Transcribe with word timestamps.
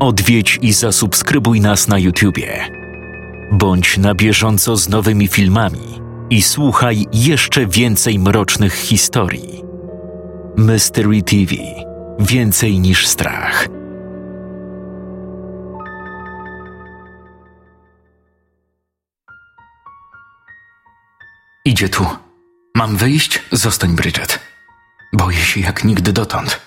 Odwiedź 0.00 0.58
i 0.62 0.72
zasubskrybuj 0.72 1.60
nas 1.60 1.88
na 1.88 1.98
YouTubie. 1.98 2.68
Bądź 3.52 3.98
na 3.98 4.14
bieżąco 4.14 4.76
z 4.76 4.88
nowymi 4.88 5.28
filmami 5.28 6.00
i 6.30 6.42
słuchaj 6.42 7.06
jeszcze 7.12 7.66
więcej 7.66 8.18
mrocznych 8.18 8.74
historii. 8.74 9.62
Mystery 10.56 11.22
TV 11.22 11.54
Więcej 12.18 12.80
niż 12.80 13.06
strach. 13.06 13.68
Idzie 21.64 21.88
tu. 21.88 22.06
Mam 22.74 22.96
wyjść? 22.96 23.42
Zostań, 23.52 23.96
Bridget. 23.96 24.38
Boję 25.12 25.38
się 25.38 25.60
jak 25.60 25.84
nigdy 25.84 26.12
dotąd. 26.12 26.60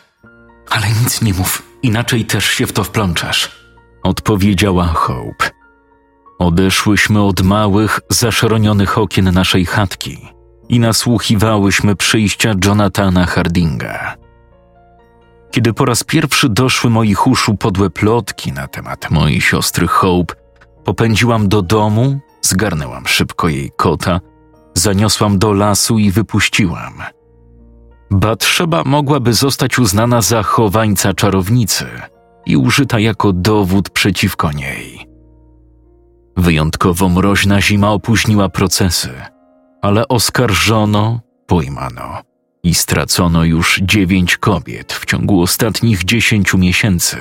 Ale 0.70 0.88
nic 1.04 1.22
nie 1.22 1.34
mów, 1.34 1.71
inaczej 1.84 2.26
też 2.26 2.46
się 2.46 2.68
w 2.68 2.74
to 2.74 2.84
wplączasz. 2.84 3.52
Odpowiedziała 4.04 4.86
Hope. 4.88 5.50
Odeszłyśmy 6.40 7.22
od 7.22 7.42
małych, 7.42 8.00
zaszronionych 8.10 8.98
okien 8.98 9.32
naszej 9.32 9.66
chatki 9.66 10.18
i 10.70 10.80
nasłuchiwałyśmy 10.80 11.96
przyjścia 11.96 12.54
Jonathana 12.66 13.26
Hardinga. 13.26 14.16
Kiedy 15.52 15.74
po 15.74 15.86
raz 15.86 16.04
pierwszy 16.04 16.50
doszły 16.50 16.90
moich 16.90 17.28
uszu 17.28 17.58
podłe 17.58 17.90
plotki 17.90 18.52
na 18.52 18.68
temat 18.68 19.12
mojej 19.12 19.42
siostry 19.42 19.88
Hope, 19.88 20.36
popędziłam 20.84 21.50
do 21.50 21.62
domu, 21.62 22.20
zgarnęłam 22.42 23.08
szybko 23.08 23.50
jej 23.50 23.72
kota, 23.78 24.20
zaniosłam 24.74 25.40
do 25.40 25.54
lasu 25.54 26.00
i 26.00 26.12
wypuściłam. 26.12 26.94
Batrzeba 28.12 28.84
mogłaby 28.86 29.34
zostać 29.34 29.80
uznana 29.80 30.22
za 30.22 30.44
chowańca 30.44 31.14
czarownicy 31.14 31.86
i 32.46 32.58
użyta 32.58 33.00
jako 33.00 33.34
dowód 33.34 33.90
przeciwko 33.90 34.52
niej. 34.52 35.08
Wyjątkowo 36.38 37.10
mroźna 37.10 37.62
zima 37.62 37.92
opóźniła 37.92 38.50
procesy, 38.50 39.10
ale 39.82 40.08
oskarżono, 40.08 41.20
pojmano 41.48 42.22
i 42.64 42.74
stracono 42.74 43.44
już 43.44 43.80
dziewięć 43.84 44.38
kobiet 44.38 44.94
w 44.94 45.06
ciągu 45.06 45.42
ostatnich 45.42 46.04
dziesięciu 46.04 46.58
miesięcy. 46.58 47.18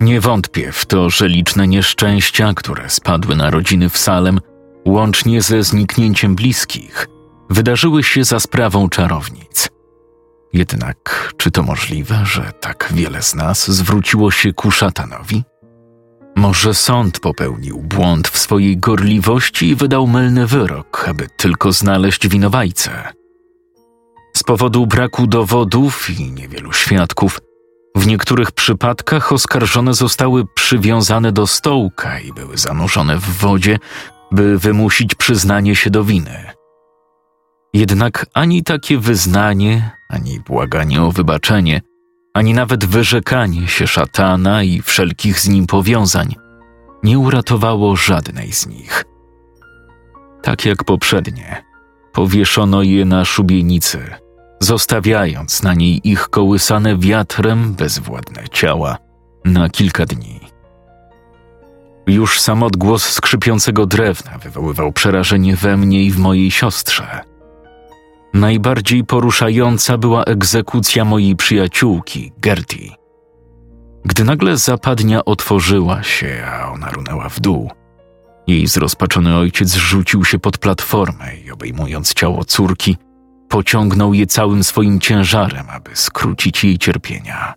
Nie 0.00 0.20
wątpię 0.20 0.72
w 0.72 0.86
to, 0.86 1.10
że 1.10 1.28
liczne 1.28 1.68
nieszczęścia, 1.68 2.52
które 2.54 2.90
spadły 2.90 3.36
na 3.36 3.50
rodziny 3.50 3.88
w 3.88 3.98
Salem, 3.98 4.40
łącznie 4.86 5.42
ze 5.42 5.62
zniknięciem 5.62 6.34
bliskich, 6.34 7.08
wydarzyły 7.50 8.02
się 8.02 8.24
za 8.24 8.40
sprawą 8.40 8.88
czarownic. 8.88 9.68
Jednak 10.52 11.32
czy 11.36 11.50
to 11.50 11.62
możliwe, 11.62 12.20
że 12.24 12.52
tak 12.60 12.88
wiele 12.94 13.22
z 13.22 13.34
nas 13.34 13.70
zwróciło 13.70 14.30
się 14.30 14.52
ku 14.52 14.70
szatanowi? 14.70 15.44
Może 16.36 16.74
sąd 16.74 17.20
popełnił 17.20 17.78
błąd 17.78 18.28
w 18.28 18.38
swojej 18.38 18.76
gorliwości 18.76 19.68
i 19.68 19.74
wydał 19.74 20.06
mylny 20.06 20.46
wyrok, 20.46 21.04
aby 21.08 21.26
tylko 21.36 21.72
znaleźć 21.72 22.28
winowajcę. 22.28 23.12
Z 24.36 24.42
powodu 24.42 24.86
braku 24.86 25.26
dowodów 25.26 26.10
i 26.10 26.30
niewielu 26.30 26.72
świadków, 26.72 27.40
w 27.96 28.06
niektórych 28.06 28.52
przypadkach 28.52 29.32
oskarżone 29.32 29.94
zostały 29.94 30.44
przywiązane 30.54 31.32
do 31.32 31.46
stołka 31.46 32.20
i 32.20 32.32
były 32.32 32.58
zanurzone 32.58 33.18
w 33.18 33.38
wodzie, 33.38 33.78
by 34.32 34.58
wymusić 34.58 35.14
przyznanie 35.14 35.76
się 35.76 35.90
do 35.90 36.04
winy. 36.04 36.55
Jednak 37.76 38.26
ani 38.34 38.62
takie 38.62 38.98
wyznanie, 38.98 39.90
ani 40.08 40.40
błaganie 40.40 41.02
o 41.02 41.12
wybaczenie, 41.12 41.80
ani 42.34 42.54
nawet 42.54 42.84
wyrzekanie 42.84 43.68
się 43.68 43.86
szatana 43.86 44.62
i 44.62 44.82
wszelkich 44.82 45.40
z 45.40 45.48
nim 45.48 45.66
powiązań 45.66 46.34
nie 47.02 47.18
uratowało 47.18 47.96
żadnej 47.96 48.52
z 48.52 48.66
nich. 48.66 49.04
Tak 50.42 50.66
jak 50.66 50.84
poprzednie, 50.84 51.62
powieszono 52.12 52.82
je 52.82 53.04
na 53.04 53.24
szubienicy, 53.24 54.14
zostawiając 54.60 55.62
na 55.62 55.74
niej 55.74 56.08
ich 56.08 56.28
kołysane 56.28 56.98
wiatrem 56.98 57.74
bezwładne 57.74 58.48
ciała 58.52 58.98
na 59.44 59.68
kilka 59.68 60.06
dni. 60.06 60.40
Już 62.06 62.40
sam 62.40 62.62
odgłos 62.62 63.02
skrzypiącego 63.02 63.86
drewna 63.86 64.38
wywoływał 64.38 64.92
przerażenie 64.92 65.56
we 65.56 65.76
mnie 65.76 66.02
i 66.02 66.10
w 66.10 66.18
mojej 66.18 66.50
siostrze. 66.50 67.35
Najbardziej 68.36 69.04
poruszająca 69.04 69.98
była 69.98 70.24
egzekucja 70.24 71.04
mojej 71.04 71.36
przyjaciółki, 71.36 72.32
Gertie. 72.38 72.90
Gdy 74.04 74.24
nagle 74.24 74.56
zapadnia 74.56 75.24
otworzyła 75.24 76.02
się, 76.02 76.44
a 76.52 76.72
ona 76.72 76.90
runęła 76.90 77.28
w 77.28 77.40
dół, 77.40 77.70
jej 78.46 78.66
zrozpaczony 78.66 79.36
ojciec 79.36 79.74
rzucił 79.74 80.24
się 80.24 80.38
pod 80.38 80.58
platformę 80.58 81.36
i 81.46 81.50
obejmując 81.50 82.14
ciało 82.14 82.44
córki, 82.44 82.96
pociągnął 83.48 84.14
je 84.14 84.26
całym 84.26 84.64
swoim 84.64 85.00
ciężarem, 85.00 85.66
aby 85.70 85.90
skrócić 85.94 86.64
jej 86.64 86.78
cierpienia. 86.78 87.54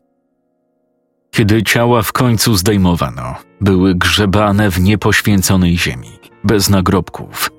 Kiedy 1.31 1.63
ciała 1.63 2.01
w 2.01 2.12
końcu 2.12 2.56
zdejmowano, 2.56 3.35
były 3.62 3.95
grzebane 3.95 4.72
w 4.72 4.81
niepoświęconej 4.81 5.78
ziemi, 5.78 6.19
bez 6.44 6.69
nagrobków. 6.69 7.58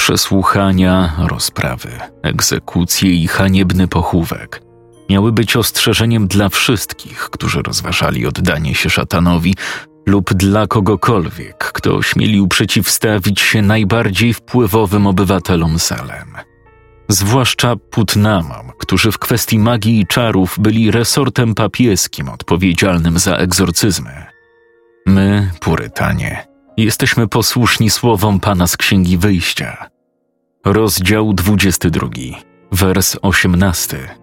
Przesłuchania, 0.00 1.12
rozprawy, 1.18 1.90
egzekucje 2.22 3.10
i 3.10 3.28
haniebny 3.28 3.88
pochówek 3.88 4.62
miały 5.10 5.32
być 5.32 5.56
ostrzeżeniem 5.56 6.28
dla 6.28 6.48
wszystkich, 6.48 7.18
którzy 7.18 7.62
rozważali 7.62 8.26
oddanie 8.26 8.74
się 8.74 8.90
szatanowi 8.90 9.54
lub 10.06 10.34
dla 10.34 10.66
kogokolwiek, 10.66 11.56
kto 11.58 11.94
ośmielił 11.94 12.48
przeciwstawić 12.48 13.40
się 13.40 13.62
najbardziej 13.62 14.34
wpływowym 14.34 15.06
obywatelom 15.06 15.78
Salem– 15.78 16.34
zwłaszcza 17.08 17.76
Putnamom, 17.76 18.72
którzy 18.78 19.12
w 19.12 19.18
kwestii 19.18 19.58
magii 19.58 20.00
i 20.00 20.06
czarów 20.06 20.56
byli 20.58 20.90
resortem 20.90 21.54
papieskim 21.54 22.28
odpowiedzialnym 22.28 23.18
za 23.18 23.36
egzorcyzmy. 23.36 24.26
My, 25.06 25.50
Purytanie, 25.60 26.49
jesteśmy 26.76 27.28
posłuszni 27.28 27.90
słowom 27.90 28.40
Pana 28.40 28.66
z 28.66 28.76
Księgi 28.76 29.18
Wyjścia. 29.18 29.86
Rozdział 30.64 31.32
22, 31.32 32.08
wers 32.72 33.16
18. 33.22 34.16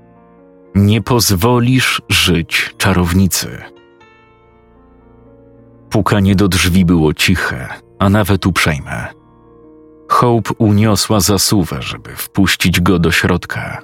Nie 0.76 1.02
pozwolisz 1.02 2.02
żyć 2.10 2.74
czarownicy. 2.78 3.62
Pukanie 5.90 6.36
do 6.36 6.48
drzwi 6.48 6.86
było 6.86 7.14
ciche, 7.14 7.68
a 8.00 8.10
nawet 8.10 8.46
uprzejme. 8.46 9.08
Hope 10.10 10.54
uniosła 10.58 11.20
zasuwę, 11.20 11.82
żeby 11.82 12.16
wpuścić 12.16 12.82
go 12.82 13.00
do 13.00 13.12
środka. 13.12 13.82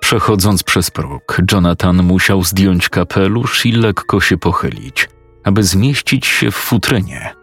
Przechodząc 0.00 0.62
przez 0.62 0.90
próg, 0.90 1.42
Jonathan 1.52 2.02
musiał 2.02 2.44
zdjąć 2.44 2.88
kapelusz 2.88 3.66
i 3.66 3.72
lekko 3.72 4.20
się 4.20 4.38
pochylić, 4.38 5.08
aby 5.46 5.62
zmieścić 5.62 6.26
się 6.26 6.50
w 6.50 6.54
futrynie. 6.54 7.34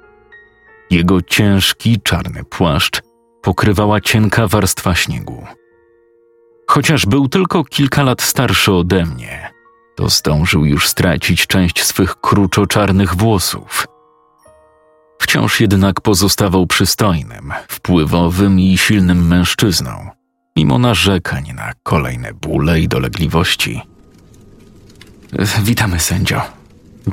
Jego 0.90 1.22
ciężki, 1.22 2.02
czarny 2.04 2.44
płaszcz 2.44 3.02
pokrywała 3.42 4.02
cienka 4.02 4.48
warstwa 4.48 4.96
śniegu. 4.96 5.48
Chociaż 6.68 7.06
był 7.06 7.28
tylko 7.30 7.64
kilka 7.64 8.04
lat 8.04 8.22
starszy 8.22 8.74
ode 8.74 9.06
mnie, 9.06 9.50
to 9.96 10.10
zdążył 10.10 10.66
już 10.66 10.88
stracić 10.88 11.48
część 11.48 11.84
swych 11.84 12.16
kruczo-czarnych 12.16 13.16
włosów– 13.16 13.86
Wciąż 15.24 15.60
jednak 15.60 16.02
pozostawał 16.02 16.68
przystojnym, 16.68 17.54
wpływowym 17.68 18.60
i 18.60 18.78
silnym 18.78 19.28
mężczyzną, 19.28 20.10
mimo 20.56 20.80
narzekań 20.80 21.54
na 21.56 21.72
kolejne 21.84 22.34
bóle 22.34 22.80
i 22.80 22.88
dolegliwości. 22.88 23.82
Witamy, 25.64 26.00
sędzio. 26.00 26.42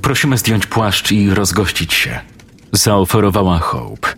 Prosimy 0.02 0.38
zdjąć 0.38 0.66
płaszcz 0.66 1.12
i 1.12 1.30
rozgościć 1.30 1.94
się. 1.94 2.20
Zaoferowała 2.72 3.58
Hope. 3.58 4.14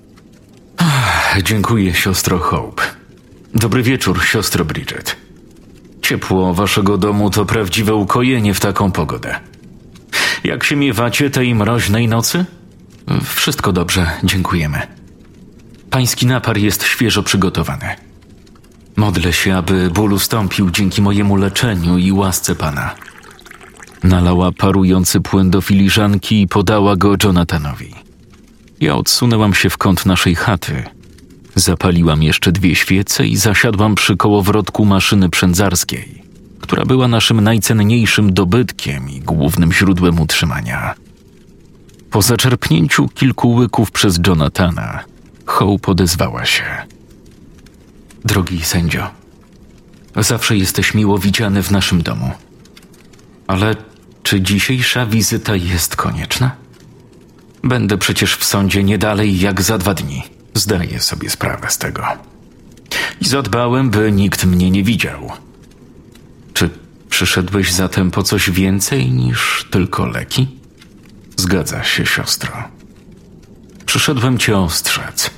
Dziękuję, 1.43 1.95
siostro 1.95 2.39
Hope. 2.39 2.83
Dobry 3.55 3.83
wieczór, 3.83 4.25
siostro 4.25 4.65
Bridget. 4.65 5.17
Ciepło 6.03 6.55
waszego 6.55 6.99
domu 6.99 7.31
to 7.31 7.45
prawdziwe 7.45 7.95
ukojenie 7.95 8.55
w 8.55 8.61
taką 8.61 8.93
pogodę. 8.93 9.41
Jak 10.45 10.65
się 10.65 10.77
miewacie 10.77 11.31
tej 11.31 11.55
mroźnej 11.55 12.09
nocy? 12.09 12.45
Wszystko 13.25 13.73
dobrze, 13.73 14.11
dziękujemy. 14.25 14.83
Pański 15.91 16.27
napar 16.27 16.59
jest 16.59 16.85
świeżo 16.85 17.23
przygotowany. 17.23 17.89
Modlę 18.97 19.33
się, 19.33 19.57
aby 19.57 19.91
ból 19.91 20.13
ustąpił 20.13 20.71
dzięki 20.71 21.03
mojemu 21.03 21.37
leczeniu 21.37 21.99
i 21.99 22.13
łasce 22.13 22.55
pana. 22.55 22.95
Nalała 24.05 24.53
parujący 24.53 25.21
płyn 25.21 25.51
do 25.51 25.61
filiżanki 25.61 26.43
i 26.43 26.49
podała 26.49 26.97
go 26.97 27.15
Jonathanowi. 27.25 27.95
Ja 28.81 28.95
odsunęłam 28.97 29.55
się 29.55 29.71
w 29.71 29.79
kąt 29.79 30.07
naszej 30.07 30.35
chaty. 30.35 30.85
Zapaliłam 31.55 32.23
jeszcze 32.23 32.53
dwie 32.53 32.75
świece 32.75 33.27
i 33.27 33.37
zasiadłam 33.37 33.95
przy 33.95 34.17
kołowrotku 34.17 34.85
maszyny 34.85 35.29
przędzarskiej, 35.29 36.23
która 36.61 36.85
była 36.85 37.09
naszym 37.09 37.41
najcenniejszym 37.41 38.35
dobytkiem 38.35 39.11
i 39.11 39.21
głównym 39.21 39.73
źródłem 39.73 40.21
utrzymania. 40.21 40.95
Po 42.11 42.23
zaczerpnięciu 42.23 43.09
kilku 43.09 43.55
łyków 43.55 43.91
przez 43.91 44.21
Jonathana, 44.27 45.05
Hope 45.47 45.93
odezwała 45.93 46.45
się. 46.45 46.65
Drogi 48.25 48.65
sędzio, 48.65 49.11
zawsze 50.17 50.57
jesteś 50.57 50.95
miło 50.95 51.19
widziany 51.19 51.63
w 51.63 51.71
naszym 51.71 52.03
domu. 52.03 52.31
Ale 53.47 53.77
czy 54.33 54.41
dzisiejsza 54.41 55.07
wizyta 55.07 55.57
jest 55.57 55.97
konieczna? 55.97 56.57
Będę 57.65 57.99
przecież 57.99 58.37
w 58.37 58.45
sądzie 58.45 58.85
nie 58.85 58.99
dalej 58.99 59.41
jak 59.41 59.63
za 59.63 59.79
dwa 59.79 59.95
dni. 59.95 60.23
Zdaję 60.55 61.01
sobie 61.01 61.31
sprawę 61.31 61.71
z 61.71 61.79
tego. 61.79 62.05
I 63.21 63.25
zadbałem, 63.25 63.91
by 63.91 64.13
nikt 64.13 64.45
mnie 64.45 64.71
nie 64.71 64.85
widział. 64.85 65.31
Czy 66.55 66.71
przyszedłeś 67.11 67.73
zatem 67.73 68.11
po 68.11 68.23
coś 68.23 68.51
więcej 68.51 69.11
niż 69.11 69.69
tylko 69.71 70.07
leki? 70.07 70.49
Zgadza 71.37 71.85
się, 71.85 72.07
siostro. 72.07 72.53
Przyszedłem 73.87 74.39
cię 74.39 74.59
ostrzec. 74.59 75.31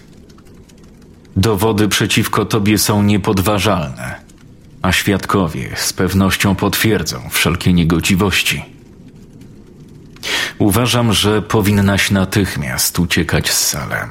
Dowody 1.37 1.89
przeciwko 1.89 2.45
tobie 2.45 2.79
są 2.79 3.03
niepodważalne, 3.03 4.21
a 4.83 4.93
świadkowie 4.93 5.73
z 5.77 5.93
pewnością 5.93 6.55
potwierdzą 6.55 7.29
wszelkie 7.31 7.73
niegodziwości. 7.73 8.74
Uważam, 10.59 11.13
że 11.13 11.43
powinnaś 11.43 12.11
natychmiast 12.11 12.99
uciekać 12.99 13.51
z 13.51 13.69
Salem. 13.69 14.11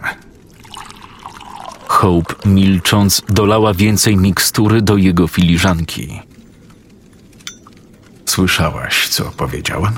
Hope, 1.88 2.36
milcząc, 2.46 3.22
dolała 3.30 3.74
więcej 3.74 4.18
mikstury 4.18 4.82
do 4.82 4.98
jego 4.98 5.28
filiżanki. 5.28 6.22
Słyszałaś, 8.26 9.08
co 9.08 9.24
powiedziałem? 9.24 9.94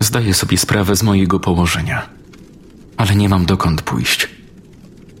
Zdaję 0.00 0.34
sobie 0.34 0.58
sprawę 0.58 0.96
z 0.96 1.02
mojego 1.02 1.40
położenia, 1.40 2.08
ale 2.96 3.16
nie 3.16 3.28
mam 3.28 3.46
dokąd 3.46 3.82
pójść. 3.82 4.28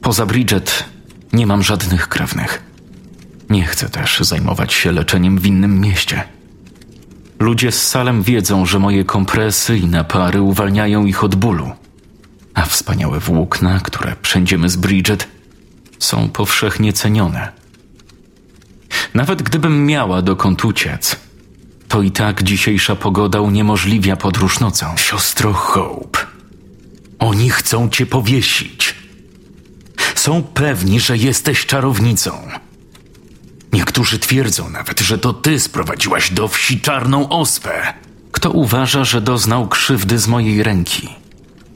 Poza 0.02 0.26
Bridget 0.26 0.84
nie 1.32 1.46
mam 1.46 1.62
żadnych 1.62 2.08
krewnych. 2.08 2.62
Nie 3.50 3.64
chcę 3.64 3.88
też 3.88 4.20
zajmować 4.20 4.72
się 4.72 4.92
leczeniem 4.92 5.38
w 5.38 5.46
innym 5.46 5.80
mieście. 5.80 6.37
Ludzie 7.38 7.72
z 7.72 7.88
Salem 7.88 8.22
wiedzą, 8.22 8.66
że 8.66 8.78
moje 8.78 9.04
kompresy 9.04 9.78
i 9.78 9.86
napary 9.86 10.42
uwalniają 10.42 11.06
ich 11.06 11.24
od 11.24 11.34
bólu, 11.34 11.70
a 12.54 12.62
wspaniałe 12.62 13.20
włókna, 13.20 13.80
które 13.80 14.16
przędziemy 14.22 14.68
z 14.68 14.76
Bridget, 14.76 15.28
są 15.98 16.28
powszechnie 16.28 16.92
cenione. 16.92 17.52
Nawet 19.14 19.42
gdybym 19.42 19.86
miała 19.86 20.22
dokąd 20.22 20.64
uciec, 20.64 21.16
to 21.88 22.02
i 22.02 22.10
tak 22.10 22.42
dzisiejsza 22.42 22.96
pogoda 22.96 23.40
uniemożliwia 23.40 24.16
podróż 24.16 24.60
nocą. 24.60 24.96
Siostro 24.96 25.52
Hope, 25.52 26.18
oni 27.18 27.50
chcą 27.50 27.88
cię 27.88 28.06
powiesić. 28.06 28.94
Są 30.14 30.42
pewni, 30.42 31.00
że 31.00 31.16
jesteś 31.16 31.66
czarownicą. 31.66 32.48
Niektórzy 33.98 34.18
twierdzą 34.18 34.70
nawet, 34.70 35.00
że 35.00 35.18
to 35.18 35.32
ty 35.32 35.60
sprowadziłaś 35.60 36.30
do 36.30 36.48
wsi 36.48 36.80
czarną 36.80 37.28
ospę. 37.28 37.94
Kto 38.32 38.50
uważa, 38.50 39.04
że 39.04 39.20
doznał 39.20 39.68
krzywdy 39.68 40.18
z 40.18 40.28
mojej 40.28 40.62
ręki? 40.62 41.08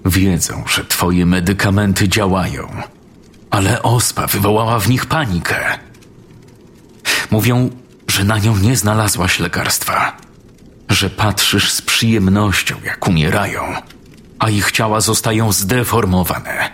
Wiedzą, 0.05 0.65
że 0.75 0.85
twoje 0.85 1.27
medykamenty 1.27 2.09
działają, 2.09 2.69
ale 3.51 3.83
ospa 3.83 4.27
wywołała 4.27 4.79
w 4.79 4.89
nich 4.89 5.07
panikę. 5.07 5.79
Mówią, 7.31 7.71
że 8.09 8.25
na 8.25 8.39
nią 8.39 8.57
nie 8.57 8.77
znalazłaś 8.77 9.39
lekarstwa, 9.39 10.17
że 10.89 11.11
patrzysz 11.11 11.71
z 11.71 11.83
przyjemnością, 11.83 12.77
jak 12.85 13.09
umierają, 13.09 13.63
a 14.39 14.51
ich 14.51 14.73
ciała 14.73 15.01
zostają 15.01 15.53
zdeformowane, 15.53 16.71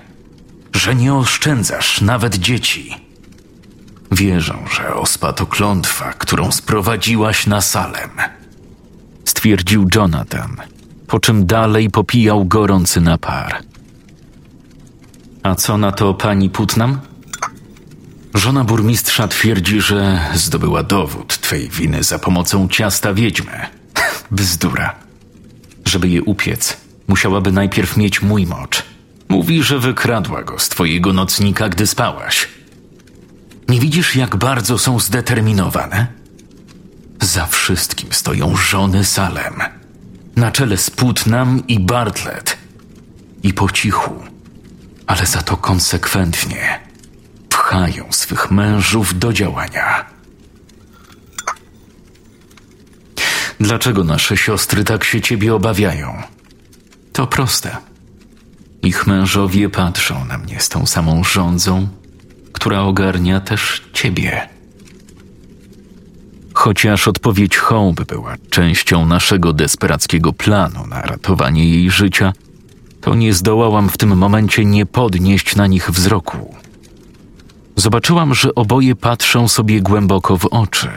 że 0.73 0.95
nie 0.95 1.15
oszczędzasz 1.15 2.01
nawet 2.01 2.37
dzieci 2.37 3.08
Wierzą, 4.13 4.65
że 4.77 4.95
ospa 4.95 5.33
to 5.33 5.47
klątwa, 5.47 6.13
którą 6.13 6.53
sprowadziłaś 6.53 7.47
na 7.47 7.61
Salem. 7.61 8.11
Stwierdził 9.25 9.89
Jonathan, 9.95 10.57
po 11.07 11.21
czym 11.21 11.47
dalej 11.47 11.91
popijał 11.91 12.45
gorący 12.45 13.01
napar. 13.01 13.63
A 15.43 15.55
co 15.55 15.79
na 15.79 15.93
to 15.93 16.15
pani 16.15 16.51
Putnam? 16.51 17.01
Żona 18.35 18.65
burmistrza 18.65 19.29
twierdzi, 19.29 19.81
że 19.81 20.21
zdobyła 20.35 20.83
dowód 20.83 21.39
twej 21.41 21.69
winy 21.69 22.03
za 22.03 22.19
pomocą 22.19 22.69
ciasta 22.69 23.15
wiedźmy. 23.15 23.67
Bzdura. 24.31 24.95
Żeby 25.85 26.09
je 26.09 26.23
upiec, 26.23 26.77
musiałaby 27.09 27.53
najpierw 27.53 27.97
mieć 27.97 28.23
mój 28.23 28.47
mocz. 28.47 28.83
Mówi, 29.29 29.63
że 29.63 29.79
wykradła 29.79 30.43
go 30.43 30.59
z 30.59 30.69
twojego 30.69 31.13
nocnika, 31.13 31.69
gdy 31.69 31.87
spałaś. 31.87 32.49
Nie 33.69 33.81
widzisz, 33.81 34.17
jak 34.17 34.37
bardzo 34.37 34.79
są 34.79 35.01
zdeterminowane? 35.01 36.07
Za 37.21 37.47
wszystkim 37.47 38.13
stoją 38.13 38.57
żony 38.57 39.05
Salem, 39.05 39.55
na 40.37 40.51
czele 40.51 40.77
z 40.77 40.91
Putnam 40.91 41.67
i 41.67 41.81
Bartlett. 41.81 42.59
I 43.43 43.55
po 43.55 43.71
cichu, 43.71 44.23
ale 45.07 45.27
za 45.27 45.43
to 45.43 45.57
konsekwentnie, 45.57 46.81
pchają 47.49 48.05
swych 48.11 48.51
mężów 48.51 49.19
do 49.19 49.33
działania. 49.33 50.07
Dlaczego 53.61 54.05
nasze 54.05 54.37
siostry 54.37 54.85
tak 54.85 55.05
się 55.05 55.21
ciebie 55.21 55.55
obawiają? 55.55 56.23
To 57.13 57.27
proste. 57.27 57.77
Ich 58.83 59.07
mężowie 59.07 59.69
patrzą 59.69 60.25
na 60.25 60.39
mnie 60.39 60.61
z 60.61 60.69
tą 60.69 60.87
samą 60.87 61.25
rządzą, 61.25 61.89
która 62.59 62.81
ogarnia 62.81 63.41
też 63.41 63.83
ciebie. 63.93 64.49
Chociaż 66.55 67.09
odpowiedź 67.09 67.57
Hope 67.57 68.05
była 68.05 68.35
częścią 68.51 69.07
naszego 69.07 69.53
desperackiego 69.53 70.33
planu 70.33 70.87
na 70.87 71.03
ratowanie 71.03 71.71
jej 71.71 71.91
życia, 71.91 72.33
to 73.01 73.15
nie 73.15 73.35
zdołałam 73.35 73.89
w 73.89 73.99
tym 73.99 74.17
momencie 74.17 74.65
nie 74.65 74.87
podnieść 74.87 75.57
na 75.57 75.67
nich 75.67 75.91
wzroku. 75.91 76.55
Zobaczyłam, 77.77 78.35
że 78.35 78.55
oboje 78.55 78.97
patrzą 78.97 79.49
sobie 79.49 79.81
głęboko 79.81 80.39
w 80.39 80.47
oczy. 80.47 80.89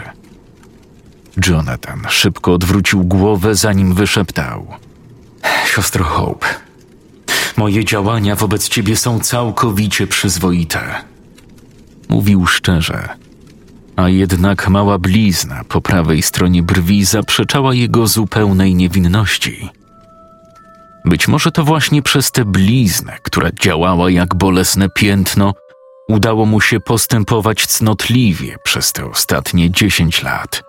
Jonathan 1.48 2.02
szybko 2.10 2.54
odwrócił 2.54 3.04
głowę, 3.04 3.56
zanim 3.56 3.94
wyszeptał: 3.94 4.68
Siostro 5.66 6.04
Hope, 6.04 6.48
moje 7.58 7.86
działania 7.86 8.36
wobec 8.36 8.70
ciebie 8.70 8.96
są 8.96 9.20
całkowicie 9.20 10.08
przyzwoite. 10.08 11.11
Mówił 12.12 12.46
szczerze, 12.48 13.10
a 13.96 14.10
jednak 14.10 14.70
mała 14.70 14.98
blizna 14.98 15.62
po 15.70 15.82
prawej 15.82 16.22
stronie 16.22 16.64
brwi 16.64 17.06
zaprzeczała 17.06 17.74
jego 17.74 18.08
zupełnej 18.08 18.76
niewinności. 18.76 19.70
Być 21.06 21.28
może 21.28 21.52
to 21.52 21.64
właśnie 21.64 22.02
przez 22.02 22.32
tę 22.32 22.46
bliznę, 22.46 23.18
która 23.24 23.50
działała 23.64 24.12
jak 24.12 24.36
bolesne 24.36 24.90
piętno, 24.90 25.54
udało 26.10 26.46
mu 26.46 26.62
się 26.62 26.80
postępować 26.80 27.68
cnotliwie 27.68 28.56
przez 28.64 28.92
te 28.92 29.06
ostatnie 29.06 29.72
dziesięć 29.72 30.24
lat. 30.24 30.64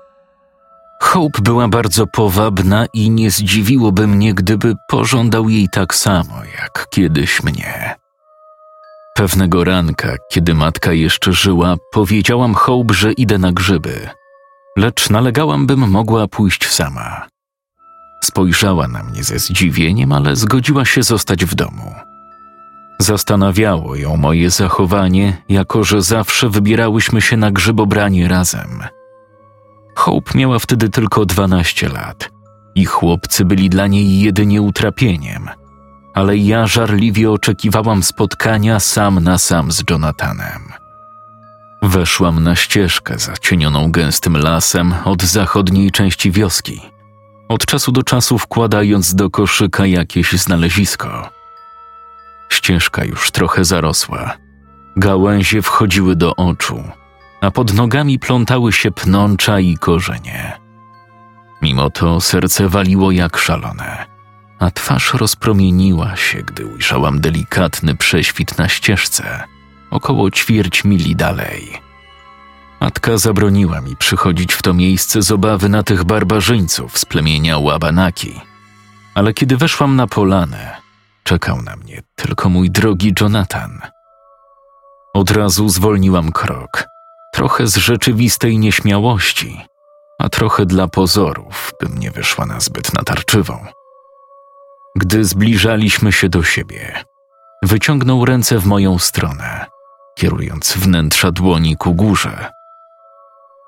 Hope 1.01 1.43
była 1.43 1.69
bardzo 1.69 2.07
powabna 2.07 2.87
i 2.95 3.11
nie 3.11 3.31
zdziwiłoby 3.31 4.07
mnie, 4.07 4.35
gdyby 4.35 4.75
pożądał 4.89 5.49
jej 5.49 5.69
tak 5.73 5.95
samo 5.95 6.35
jak 6.59 6.87
kiedyś 6.91 7.43
mnie. 7.43 8.02
Pewnego 9.23 9.65
ranka, 9.65 10.17
kiedy 10.31 10.55
matka 10.55 10.93
jeszcze 10.93 11.33
żyła, 11.33 11.77
powiedziałam 11.93 12.55
Hope, 12.55 12.95
że 12.95 13.13
idę 13.13 13.39
na 13.39 13.53
grzyby, 13.53 14.09
lecz 14.77 15.11
nalegałam, 15.11 15.67
bym 15.67 15.91
mogła 15.91 16.29
pójść 16.29 16.69
sama. 16.69 17.27
Spojrzała 18.25 18.89
na 18.89 19.03
mnie 19.03 19.25
ze 19.25 19.39
zdziwieniem, 19.39 20.13
ale 20.13 20.37
zgodziła 20.37 20.85
się 20.85 21.03
zostać 21.03 21.45
w 21.45 21.55
domu. 21.55 21.95
Zastanawiało 22.99 23.97
ją 23.97 24.17
moje 24.17 24.51
zachowanie, 24.51 25.43
jako 25.49 25.85
że 25.85 26.03
zawsze 26.03 26.49
wybierałyśmy 26.49 27.21
się 27.21 27.37
na 27.37 27.51
grzybobranie 27.51 28.29
razem. 28.29 28.83
Hope 29.95 30.39
miała 30.39 30.59
wtedy 30.59 30.89
tylko 30.89 31.27
dwanaście 31.27 31.89
lat 31.89 32.31
i 32.75 32.85
chłopcy 32.85 33.45
byli 33.45 33.71
dla 33.71 33.87
niej 33.87 34.21
jedynie 34.21 34.63
utrapieniem– 34.63 35.49
ale 36.15 36.37
ja 36.37 36.67
żarliwie 36.67 37.31
oczekiwałam 37.31 38.03
spotkania 38.03 38.81
sam 38.81 39.21
na 39.21 39.39
sam 39.39 39.73
z 39.73 39.83
Jonathanem. 39.91 40.63
Weszłam 41.83 42.45
na 42.45 42.57
ścieżkę 42.57 43.19
zacienioną 43.19 43.93
gęstym 43.93 44.37
lasem 44.37 44.95
od 45.05 45.23
zachodniej 45.23 45.91
części 45.91 46.31
wioski, 46.31 46.81
od 47.49 47.67
czasu 47.67 47.93
do 47.93 48.03
czasu 48.03 48.39
wkładając 48.39 49.15
do 49.15 49.31
koszyka 49.31 49.87
jakieś 49.87 50.33
znalezisko. 50.33 51.31
Ścieżka 52.49 53.05
już 53.05 53.31
trochę 53.31 53.65
zarosła. 53.65 54.37
Gałęzie 54.97 55.63
wchodziły 55.63 56.17
do 56.17 56.37
oczu, 56.37 56.83
a 57.41 57.51
pod 57.51 57.75
nogami 57.75 58.19
plątały 58.19 58.73
się 58.73 58.91
pnącza 58.91 59.61
i 59.61 59.77
korzenie. 59.77 60.61
Mimo 61.63 61.91
to 61.91 62.21
serce 62.21 62.69
waliło 62.69 63.11
jak 63.11 63.37
szalone, 63.37 64.12
a 64.63 64.71
twarz 64.71 65.15
rozpromieniła 65.15 66.17
się, 66.17 66.43
gdy 66.43 66.67
ujrzałam 66.67 67.21
delikatny 67.21 67.97
prześwit 67.97 68.59
na 68.59 68.69
ścieżce, 68.69 69.41
około 69.91 70.31
ćwierć 70.31 70.85
mili 70.85 71.17
dalej. 71.17 71.81
Matka 72.81 73.19
zabroniła 73.19 73.81
mi 73.81 73.97
przychodzić 73.97 74.53
w 74.55 74.63
to 74.63 74.75
miejsce 74.75 75.23
z 75.23 75.33
obawy 75.33 75.69
na 75.69 75.83
tych 75.83 76.05
barbarzyńców 76.05 76.99
z 76.99 77.05
plemienia 77.05 77.59
Łabanaki. 77.59 78.41
Ale 79.15 79.33
kiedy 79.35 79.57
weszłam 79.57 79.97
na 79.97 80.07
polanę, 80.07 80.77
czekał 81.25 81.63
na 81.63 81.77
mnie 81.77 82.03
tylko 82.17 82.49
mój 82.49 82.71
drogi 82.71 83.13
Jonathan. 83.21 83.81
Od 85.15 85.31
razu 85.31 85.69
zwolniłam 85.69 86.33
krok, 86.33 86.85
trochę 87.33 87.67
z 87.67 87.77
rzeczywistej 87.77 88.59
nieśmiałości, 88.59 89.61
a 90.19 90.29
trochę 90.29 90.67
dla 90.67 90.89
pozorów, 90.89 91.73
bym 91.81 91.99
nie 91.99 92.11
wyszła 92.11 92.47
na 92.47 92.61
zbyt 92.61 92.95
natarczywą. 92.95 93.82
Gdy 94.97 95.25
zbliżaliśmy 95.25 96.13
się 96.13 96.29
do 96.29 96.43
siebie, 96.43 97.05
wyciągnął 97.63 98.25
ręce 98.25 98.59
w 98.59 98.67
moją 98.67 98.99
stronę, 98.99 99.67
kierując 100.19 100.73
wnętrza 100.77 101.31
dłoni 101.31 101.77
ku 101.77 101.95
górze. 101.95 102.51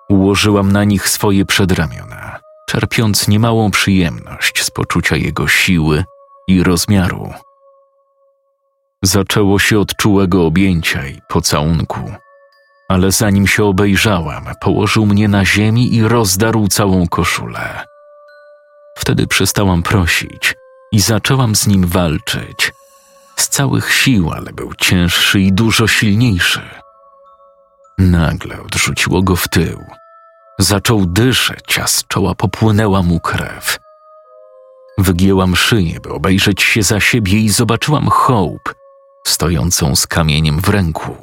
Ułożyłam 0.09 0.73
na 0.73 0.85
nich 0.85 1.09
swoje 1.09 1.45
przedramiona, 1.45 2.41
czerpiąc 2.69 3.29
niemałą 3.29 3.71
przyjemność 3.71 4.63
z 4.63 4.71
poczucia 4.71 5.17
jego 5.17 5.49
siły 5.49 6.05
i 6.49 6.63
rozmiaru. 6.63 7.33
Zaczęło 9.03 9.59
się 9.59 9.79
od 9.79 9.97
czułego 9.97 10.47
objęcia 10.47 11.07
i 11.07 11.21
pocałunku, 11.29 12.13
ale 12.89 13.13
zanim 13.13 13.47
się 13.47 13.65
obejrzałam, 13.65 14.45
położył 14.61 15.07
mnie 15.07 15.29
na 15.29 15.45
ziemi 15.45 15.95
i 15.95 16.09
rozdarł 16.09 16.69
całą 16.69 17.09
koszulę. 17.09 17.85
Wtedy 18.99 19.27
przestałam 19.27 19.83
prosić 19.83 20.55
i 20.95 21.01
zaczęłam 21.01 21.57
z 21.57 21.67
nim 21.67 21.87
walczyć. 21.87 22.73
Z 23.37 23.49
całych 23.49 23.93
sił, 23.93 24.33
ale 24.33 24.53
był 24.53 24.75
cięższy 24.75 25.41
i 25.41 25.53
dużo 25.53 25.87
silniejszy. 25.87 26.61
Nagle 27.99 28.63
odrzuciło 28.63 29.23
go 29.23 29.37
w 29.37 29.49
tył. 29.49 29.85
Zaczął 30.59 31.07
dyszeć, 31.07 31.79
a 31.79 31.87
z 31.87 32.05
czoła 32.09 32.35
popłynęła 32.35 33.03
mu 33.03 33.21
krew. 33.21 33.79
Wygięłam 34.99 35.57
szyję, 35.57 36.01
by 36.01 36.13
obejrzeć 36.13 36.63
się 36.63 36.83
za 36.83 37.01
siebie 37.01 37.39
i 37.39 37.49
zobaczyłam 37.49 38.09
Hope, 38.09 38.73
stojącą 39.27 39.97
z 39.97 40.07
kamieniem 40.07 40.61
w 40.61 40.69
ręku. 40.69 41.17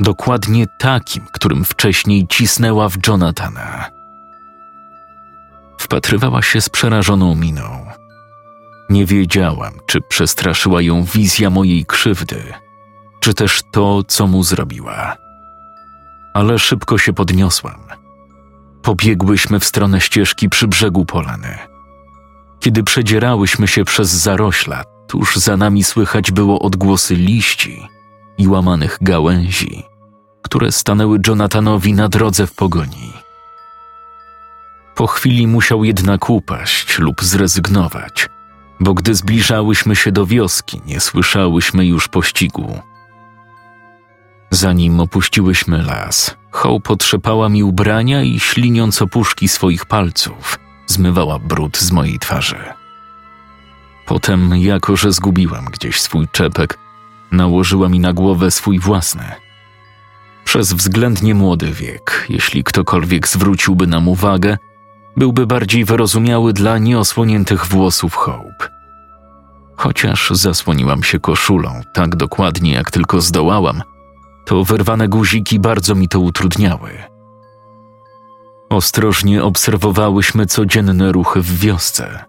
Dokładnie 0.00 0.66
takim, 0.78 1.26
którym 1.32 1.64
wcześniej 1.64 2.26
cisnęła 2.28 2.88
w 2.88 3.06
Jonathana. 3.06 3.90
Wpatrywała 5.78 6.42
się 6.42 6.60
z 6.60 6.68
przerażoną 6.68 7.34
miną. 7.34 8.01
Nie 8.92 9.06
wiedziałam, 9.06 9.72
czy 9.86 10.00
przestraszyła 10.00 10.82
ją 10.82 11.04
wizja 11.04 11.50
mojej 11.50 11.86
krzywdy, 11.86 12.42
czy 13.20 13.34
też 13.34 13.62
to, 13.70 14.02
co 14.04 14.26
mu 14.26 14.42
zrobiła. 14.42 15.16
Ale 16.34 16.58
szybko 16.58 16.98
się 16.98 17.12
podniosłam. 17.12 17.80
Pobiegłyśmy 18.82 19.60
w 19.60 19.64
stronę 19.64 20.00
ścieżki 20.00 20.48
przy 20.48 20.68
brzegu 20.68 21.04
polany. 21.04 21.58
Kiedy 22.60 22.82
przedzierałyśmy 22.82 23.68
się 23.68 23.84
przez 23.84 24.08
zarośla, 24.10 24.84
tuż 25.08 25.36
za 25.36 25.56
nami 25.56 25.84
słychać 25.84 26.30
było 26.30 26.62
odgłosy 26.62 27.14
liści 27.14 27.88
i 28.38 28.48
łamanych 28.48 28.98
gałęzi, 29.00 29.82
które 30.42 30.72
stanęły 30.72 31.18
Jonathanowi 31.26 31.92
na 31.92 32.08
drodze 32.08 32.46
w 32.46 32.54
pogoni. 32.54 33.12
Po 34.94 35.06
chwili 35.06 35.46
musiał 35.46 35.84
jednak 35.84 36.30
upaść 36.30 36.98
lub 36.98 37.24
zrezygnować, 37.24 38.28
bo 38.82 38.94
gdy 38.94 39.14
zbliżałyśmy 39.14 39.96
się 39.96 40.12
do 40.12 40.26
wioski, 40.26 40.80
nie 40.86 41.00
słyszałyśmy 41.00 41.86
już 41.86 42.08
pościgu. 42.08 42.80
Zanim 44.50 45.00
opuściłyśmy 45.00 45.82
las, 45.82 46.36
Hope 46.50 46.88
potrzepała 46.88 47.48
mi 47.48 47.62
ubrania 47.62 48.22
i 48.22 48.40
śliniąc 48.40 49.02
opuszki 49.02 49.48
swoich 49.48 49.86
palców, 49.86 50.58
zmywała 50.86 51.38
brud 51.38 51.78
z 51.78 51.92
mojej 51.92 52.18
twarzy. 52.18 52.58
Potem, 54.06 54.56
jako 54.56 54.96
że 54.96 55.12
zgubiłam 55.12 55.64
gdzieś 55.64 56.00
swój 56.00 56.28
czepek, 56.32 56.78
nałożyła 57.32 57.88
mi 57.88 58.00
na 58.00 58.12
głowę 58.12 58.50
swój 58.50 58.78
własny. 58.78 59.24
Przez 60.44 60.72
względnie 60.72 61.34
młody 61.34 61.72
wiek, 61.72 62.26
jeśli 62.28 62.64
ktokolwiek 62.64 63.28
zwróciłby 63.28 63.86
nam 63.86 64.08
uwagę, 64.08 64.58
byłby 65.16 65.46
bardziej 65.46 65.84
wyrozumiały 65.84 66.52
dla 66.52 66.78
nieosłoniętych 66.78 67.66
włosów 67.66 68.14
Hope. 68.14 68.68
Chociaż 69.76 70.30
zasłoniłam 70.30 71.02
się 71.02 71.20
koszulą 71.20 71.80
tak 71.94 72.16
dokładnie, 72.16 72.72
jak 72.72 72.90
tylko 72.90 73.20
zdołałam, 73.20 73.82
to 74.44 74.64
wyrwane 74.64 75.08
guziki 75.08 75.60
bardzo 75.60 75.94
mi 75.94 76.08
to 76.08 76.20
utrudniały. 76.20 76.90
Ostrożnie 78.70 79.44
obserwowałyśmy 79.44 80.46
codzienne 80.46 81.12
ruchy 81.12 81.40
w 81.40 81.58
wiosce, 81.58 82.24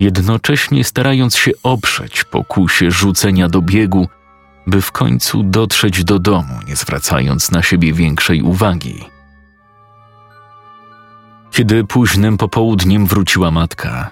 jednocześnie 0.00 0.84
starając 0.84 1.36
się 1.36 1.50
oprzeć 1.62 2.24
pokusie 2.24 2.90
rzucenia 2.90 3.48
do 3.48 3.62
biegu, 3.62 4.08
by 4.66 4.82
w 4.82 4.92
końcu 4.92 5.42
dotrzeć 5.42 6.04
do 6.04 6.18
domu, 6.18 6.54
nie 6.68 6.76
zwracając 6.76 7.50
na 7.50 7.62
siebie 7.62 7.92
większej 7.92 8.42
uwagi. 8.42 9.15
Kiedy 11.56 11.84
późnym 11.84 12.36
popołudniem 12.36 13.06
wróciła 13.06 13.50
matka, 13.50 14.10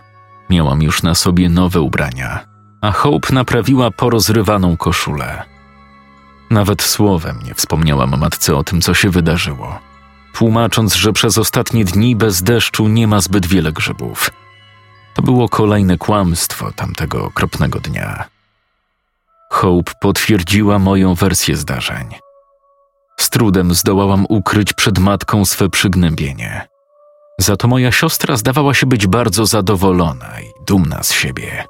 miałam 0.51 0.83
już 0.83 1.03
na 1.03 1.15
sobie 1.15 1.49
nowe 1.49 1.81
ubrania, 1.81 2.45
a 2.81 2.93
Hope 2.93 3.33
naprawiła 3.33 3.91
porozrywaną 3.91 4.77
koszulę. 4.77 5.43
Nawet 6.51 6.83
słowem 6.83 7.39
nie 7.45 7.55
wspomniałam 7.55 8.19
matce 8.21 8.57
o 8.57 8.65
tym, 8.65 8.81
co 8.81 8.95
się 8.95 9.11
wydarzyło, 9.11 9.79
tłumacząc, 10.33 10.95
że 10.95 11.13
przez 11.13 11.39
ostatnie 11.39 11.85
dni 11.85 12.17
bez 12.17 12.43
deszczu 12.43 12.89
nie 12.89 13.07
ma 13.09 13.21
zbyt 13.21 13.47
wiele 13.47 13.73
grzybów. 13.73 14.31
To 15.15 15.23
było 15.23 15.49
kolejne 15.49 15.99
kłamstwo 15.99 16.73
tamtego 16.73 17.25
okropnego 17.25 17.81
dnia. 17.81 18.25
Hope 19.51 19.93
potwierdziła 20.01 20.79
moją 20.79 21.15
wersję 21.15 21.57
zdarzeń. 21.57 22.15
Z 23.21 23.31
trudem 23.31 23.75
zdołałam 23.75 24.27
ukryć 24.29 24.73
przed 24.73 24.99
matką 24.99 25.45
swe 25.45 25.69
przygnębienie. 25.69 26.74
Za 27.39 27.57
to 27.57 27.69
moja 27.69 27.93
siostra 27.93 28.37
zdawała 28.37 28.75
się 28.75 28.87
być 28.87 29.07
bardzo 29.07 29.47
zadowolona 29.47 30.41
i 30.41 30.65
dumna 30.67 31.03
z 31.03 31.13
siebie. 31.13 31.65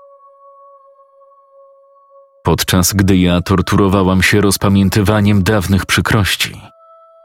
Podczas 2.42 2.92
gdy 2.92 3.16
ja 3.16 3.40
torturowałam 3.40 4.22
się 4.22 4.40
rozpamiętywaniem 4.40 5.42
dawnych 5.42 5.86
przykrości, 5.86 6.60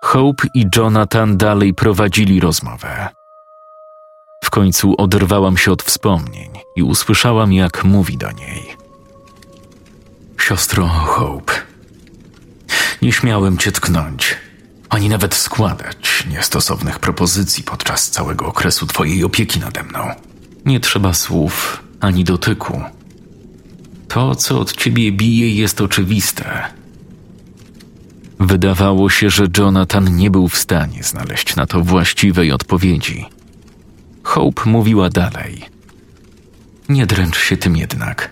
Hope 0.04 0.48
i 0.54 0.66
Jonathan 0.76 1.38
dalej 1.38 1.74
prowadzili 1.74 2.40
rozmowę. 2.40 3.10
W 4.44 4.50
końcu 4.50 4.96
oderwałam 4.98 5.58
się 5.58 5.72
od 5.72 5.84
wspomnień 5.84 6.52
i 6.76 6.84
usłyszałam, 6.84 7.54
jak 7.54 7.84
mówi 7.84 8.18
do 8.18 8.32
niej. 8.32 8.78
Siostro 10.40 10.88
Hope, 10.88 11.54
nie 13.02 13.12
śmiałem 13.12 13.58
cię 13.58 13.72
tknąć, 13.72 14.38
ani 14.90 15.10
nawet 15.10 15.36
składać 15.36 16.24
niestosownych 16.30 17.00
propozycji 17.00 17.64
podczas 17.64 18.10
całego 18.10 18.46
okresu 18.46 18.88
twojej 18.88 19.24
opieki 19.24 19.60
nade 19.60 19.84
mną. 19.84 20.00
Nie 20.66 20.80
trzeba 20.80 21.14
słów 21.14 21.84
ani 22.00 22.24
dotyku. 22.24 22.82
To, 24.08 24.36
co 24.36 24.60
od 24.60 24.76
ciebie 24.76 25.12
bije, 25.12 25.56
jest 25.56 25.82
oczywiste. 25.82 26.64
Wydawało 28.40 29.10
się, 29.10 29.30
że 29.30 29.48
Jonathan 29.58 30.16
nie 30.16 30.32
był 30.32 30.48
w 30.48 30.58
stanie 30.58 31.04
znaleźć 31.04 31.56
na 31.56 31.66
to 31.66 31.82
właściwej 31.82 32.52
odpowiedzi. 32.52 33.26
Hope 34.24 34.62
mówiła 34.66 35.10
dalej. 35.10 35.66
Nie 36.90 37.06
dręcz 37.06 37.38
się 37.38 37.58
tym 37.58 37.78
jednak. 37.78 38.30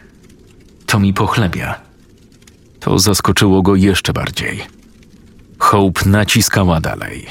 To 0.85 0.99
mi 0.99 1.13
pochlebia. 1.13 1.79
To 2.79 2.99
zaskoczyło 2.99 3.61
go 3.61 3.75
jeszcze 3.75 4.13
bardziej. 4.13 4.76
Hope 5.67 6.09
naciskała 6.09 6.81
dalej. 6.81 7.25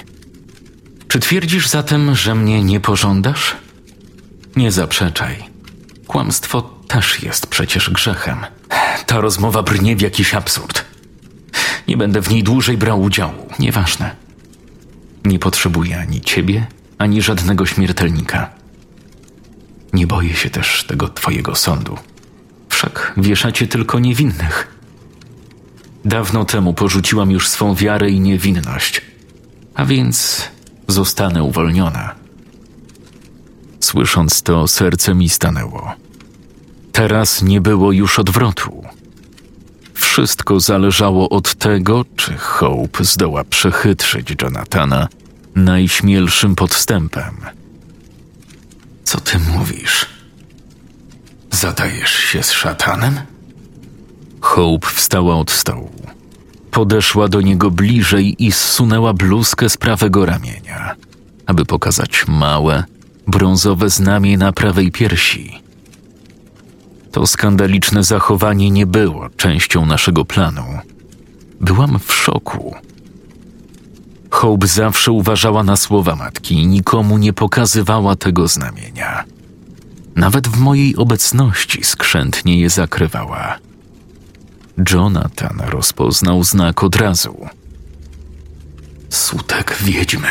Czy 1.09 1.21
twierdzisz 1.21 1.69
zatem, 1.69 2.15
że 2.15 2.35
mnie 2.35 2.65
nie 2.65 2.81
pożądasz? 2.81 3.57
Nie 4.57 4.73
zaprzeczaj. 4.73 5.45
Kłamstwo 6.07 6.63
też 6.89 7.23
jest 7.23 7.47
przecież 7.47 7.91
grzechem. 7.91 8.39
Ta 9.07 9.21
rozmowa 9.21 9.63
brnie 9.63 9.97
w 9.97 10.01
jakiś 10.01 10.35
absurd. 10.35 10.85
Nie 11.89 11.97
będę 11.97 12.23
w 12.23 12.31
niej 12.31 12.43
dłużej 12.43 12.77
brał 12.77 13.03
udziału. 13.03 13.49
Nieważne. 13.59 14.17
Nie 15.25 15.39
potrzebuję 15.39 15.99
ani 16.01 16.21
ciebie, 16.21 16.67
ani 16.99 17.23
żadnego 17.23 17.67
śmiertelnika. 17.67 18.51
Nie 19.93 20.07
boję 20.07 20.35
się 20.35 20.51
też 20.51 20.85
tego 20.85 21.09
twojego 21.09 21.55
sądu. 21.55 21.99
Wszak 22.69 23.13
wieszacie 23.17 23.67
tylko 23.67 23.99
niewinnych. 23.99 24.76
Dawno 26.07 26.45
temu 26.45 26.75
porzuciłam 26.75 27.31
już 27.31 27.49
swą 27.49 27.75
wiarę 27.75 28.11
i 28.11 28.21
niewinność, 28.21 29.01
a 29.75 29.85
więc 29.85 30.43
zostanę 30.89 31.43
uwolniona. 31.43 32.15
Słysząc 33.81 34.43
to, 34.43 34.69
serce 34.69 35.15
mi 35.15 35.29
stanęło. 35.29 35.95
Teraz 36.93 37.43
nie 37.43 37.61
było 37.61 37.93
już 37.93 38.19
odwrotu. 38.19 38.85
Wszystko 39.95 40.61
zależało 40.61 41.29
od 41.29 41.55
tego, 41.55 42.05
czy 42.17 42.37
Hope 42.37 43.05
zdoła 43.05 43.45
przechytrzyć 43.45 44.43
Jonathana 44.43 45.09
najśmielszym 45.55 46.55
podstępem. 46.55 47.37
Co 49.05 49.21
ty 49.21 49.39
mówisz? 49.39 50.07
Zadajesz 51.51 52.15
się 52.15 52.43
z 52.43 52.53
szatanem? 52.53 53.36
Hope 54.47 54.89
wstała 54.95 55.37
od 55.37 55.51
stołu. 55.51 55.91
Podeszła 56.71 57.29
do 57.29 57.41
niego 57.41 57.71
bliżej 57.71 58.45
i 58.45 58.53
zsunęła 58.53 59.13
bluzkę 59.13 59.69
z 59.69 59.77
prawego 59.77 60.27
ramienia, 60.27 60.95
aby 61.47 61.65
pokazać 61.65 62.25
małe, 62.29 62.85
brązowe 63.27 63.91
znamie 63.91 64.39
na 64.39 64.53
prawej 64.53 64.93
piersi. 64.93 65.63
To 67.13 67.27
skandaliczne 67.27 68.05
zachowanie 68.05 68.71
nie 68.71 68.87
było 68.87 69.29
częścią 69.37 69.87
naszego 69.87 70.25
planu. 70.25 70.65
Byłam 71.61 71.99
w 71.99 72.13
szoku. 72.13 72.75
Hope 74.31 74.67
zawsze 74.67 75.13
uważała 75.13 75.63
na 75.63 75.77
słowa 75.77 76.17
matki 76.17 76.55
i 76.55 76.67
nikomu 76.67 77.19
nie 77.19 77.33
pokazywała 77.33 78.17
tego 78.17 78.49
znamienia. 78.49 79.25
Nawet 80.17 80.49
w 80.49 80.59
mojej 80.59 80.97
obecności 80.97 81.85
skrzętnie 81.85 82.61
je 82.61 82.71
zakrywała. 82.71 83.66
Jonathan 84.93 85.61
rozpoznał 85.67 86.45
znak 86.45 86.85
od 86.85 86.97
razu. 86.97 87.47
Sutek 89.11 89.77
wiedźmy. 89.81 90.29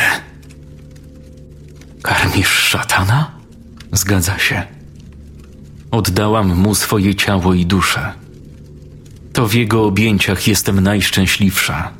Karmisz 2.03 2.49
szatana? 2.49 3.31
Zgadza 3.91 4.39
się. 4.39 4.63
Oddałam 5.91 6.55
mu 6.55 6.75
swoje 6.75 7.15
ciało 7.15 7.53
i 7.53 7.65
duszę. 7.65 8.13
To 9.33 9.47
w 9.47 9.53
jego 9.53 9.85
objęciach 9.85 10.47
jestem 10.47 10.79
najszczęśliwsza. 10.79 11.91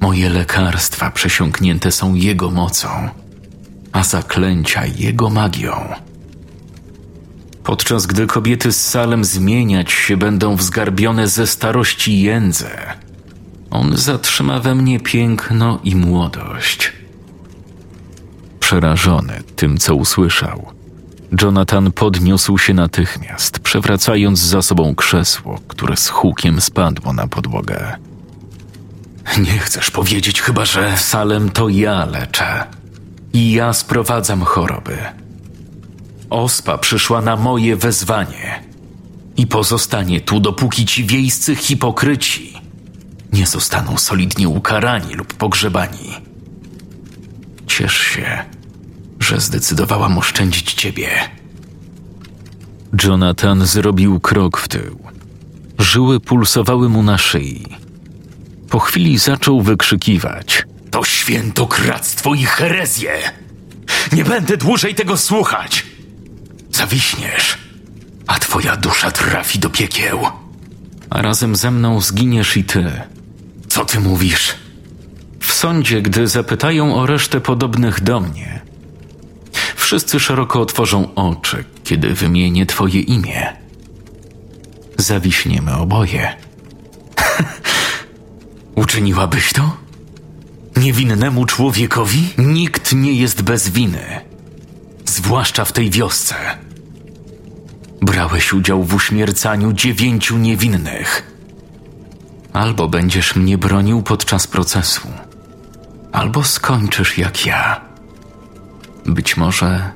Moje 0.00 0.30
lekarstwa 0.30 1.10
przesiąknięte 1.10 1.92
są 1.92 2.14
jego 2.14 2.50
mocą, 2.50 2.88
a 3.92 4.04
zaklęcia 4.04 4.86
jego 4.86 5.30
magią. 5.30 5.94
Podczas 7.68 8.06
gdy 8.06 8.26
kobiety 8.26 8.72
z 8.72 8.88
salem 8.88 9.24
zmieniać 9.24 9.92
się 9.92 10.16
będą 10.16 10.56
wzgarbione 10.56 11.28
ze 11.28 11.46
starości 11.46 12.20
jędze, 12.20 12.70
on 13.70 13.96
zatrzyma 13.96 14.60
we 14.60 14.74
mnie 14.74 15.00
piękno 15.00 15.80
i 15.84 15.96
młodość. 15.96 16.92
Przerażony 18.60 19.42
tym, 19.56 19.78
co 19.78 19.94
usłyszał, 19.94 20.66
Jonathan 21.42 21.92
podniósł 21.92 22.58
się 22.58 22.74
natychmiast, 22.74 23.58
przewracając 23.58 24.38
za 24.38 24.62
sobą 24.62 24.94
krzesło, 24.94 25.60
które 25.68 25.96
z 25.96 26.08
hukiem 26.08 26.60
spadło 26.60 27.12
na 27.12 27.26
podłogę. 27.26 27.96
Nie 29.38 29.58
chcesz 29.58 29.90
powiedzieć 29.90 30.42
chyba, 30.42 30.64
że 30.64 30.96
Salem 30.96 31.50
to 31.50 31.68
ja 31.68 32.04
leczę 32.04 32.64
i 33.32 33.52
ja 33.52 33.72
sprowadzam 33.72 34.42
choroby. 34.42 34.98
Ospa 36.30 36.78
przyszła 36.78 37.20
na 37.20 37.36
moje 37.36 37.76
wezwanie 37.76 38.62
i 39.36 39.46
pozostanie 39.46 40.20
tu, 40.20 40.40
dopóki 40.40 40.86
ci 40.86 41.04
wiejscy 41.04 41.56
hipokryci 41.56 42.52
nie 43.32 43.46
zostaną 43.46 43.98
solidnie 43.98 44.48
ukarani 44.48 45.14
lub 45.14 45.34
pogrzebani. 45.34 46.14
Ciesz 47.66 47.96
się, 47.96 48.44
że 49.20 49.40
zdecydowałam 49.40 50.18
oszczędzić 50.18 50.74
ciebie. 50.74 51.08
Jonathan 53.04 53.66
zrobił 53.66 54.20
krok 54.20 54.58
w 54.58 54.68
tył. 54.68 54.98
Żyły 55.78 56.20
pulsowały 56.20 56.88
mu 56.88 57.02
na 57.02 57.18
szyi. 57.18 57.66
Po 58.70 58.78
chwili 58.78 59.18
zaczął 59.18 59.62
wykrzykiwać. 59.62 60.64
to 60.90 61.04
świętokradztwo 61.04 62.34
i 62.34 62.44
herezję. 62.44 63.12
Nie 64.12 64.24
będę 64.24 64.56
dłużej 64.56 64.94
tego 64.94 65.16
słuchać. 65.16 65.86
Zawiśniesz, 66.78 67.58
a 68.26 68.38
twoja 68.38 68.76
dusza 68.76 69.10
trafi 69.10 69.58
do 69.58 69.70
piekieł. 69.70 70.20
A 71.10 71.22
razem 71.22 71.56
ze 71.56 71.70
mną 71.70 72.00
zginiesz 72.00 72.56
i 72.56 72.64
ty. 72.64 72.92
Co 73.68 73.84
ty 73.84 74.00
mówisz? 74.00 74.54
W 75.40 75.52
sądzie, 75.52 76.02
gdy 76.02 76.28
zapytają 76.28 76.94
o 76.94 77.06
resztę 77.06 77.40
podobnych 77.40 78.00
do 78.00 78.20
mnie, 78.20 78.60
wszyscy 79.76 80.20
szeroko 80.20 80.60
otworzą 80.60 81.14
oczy, 81.14 81.64
kiedy 81.84 82.14
wymienię 82.14 82.66
twoje 82.66 83.00
imię. 83.00 83.56
Zawiśniemy 84.98 85.74
oboje. 85.76 86.36
Uczyniłabyś 88.82 89.52
to? 89.52 89.76
Niewinnemu 90.76 91.44
człowiekowi? 91.46 92.28
Nikt 92.38 92.92
nie 92.92 93.12
jest 93.12 93.42
bez 93.42 93.68
winy, 93.68 94.20
zwłaszcza 95.04 95.64
w 95.64 95.72
tej 95.72 95.90
wiosce. 95.90 96.67
Brałeś 98.02 98.52
udział 98.52 98.84
w 98.84 98.94
uśmiercaniu 98.94 99.72
dziewięciu 99.72 100.38
niewinnych. 100.38 101.32
Albo 102.52 102.88
będziesz 102.88 103.36
mnie 103.36 103.58
bronił 103.58 104.02
podczas 104.02 104.46
procesu, 104.46 105.08
albo 106.12 106.44
skończysz 106.44 107.18
jak 107.18 107.46
ja. 107.46 107.80
Być 109.06 109.36
może 109.36 109.90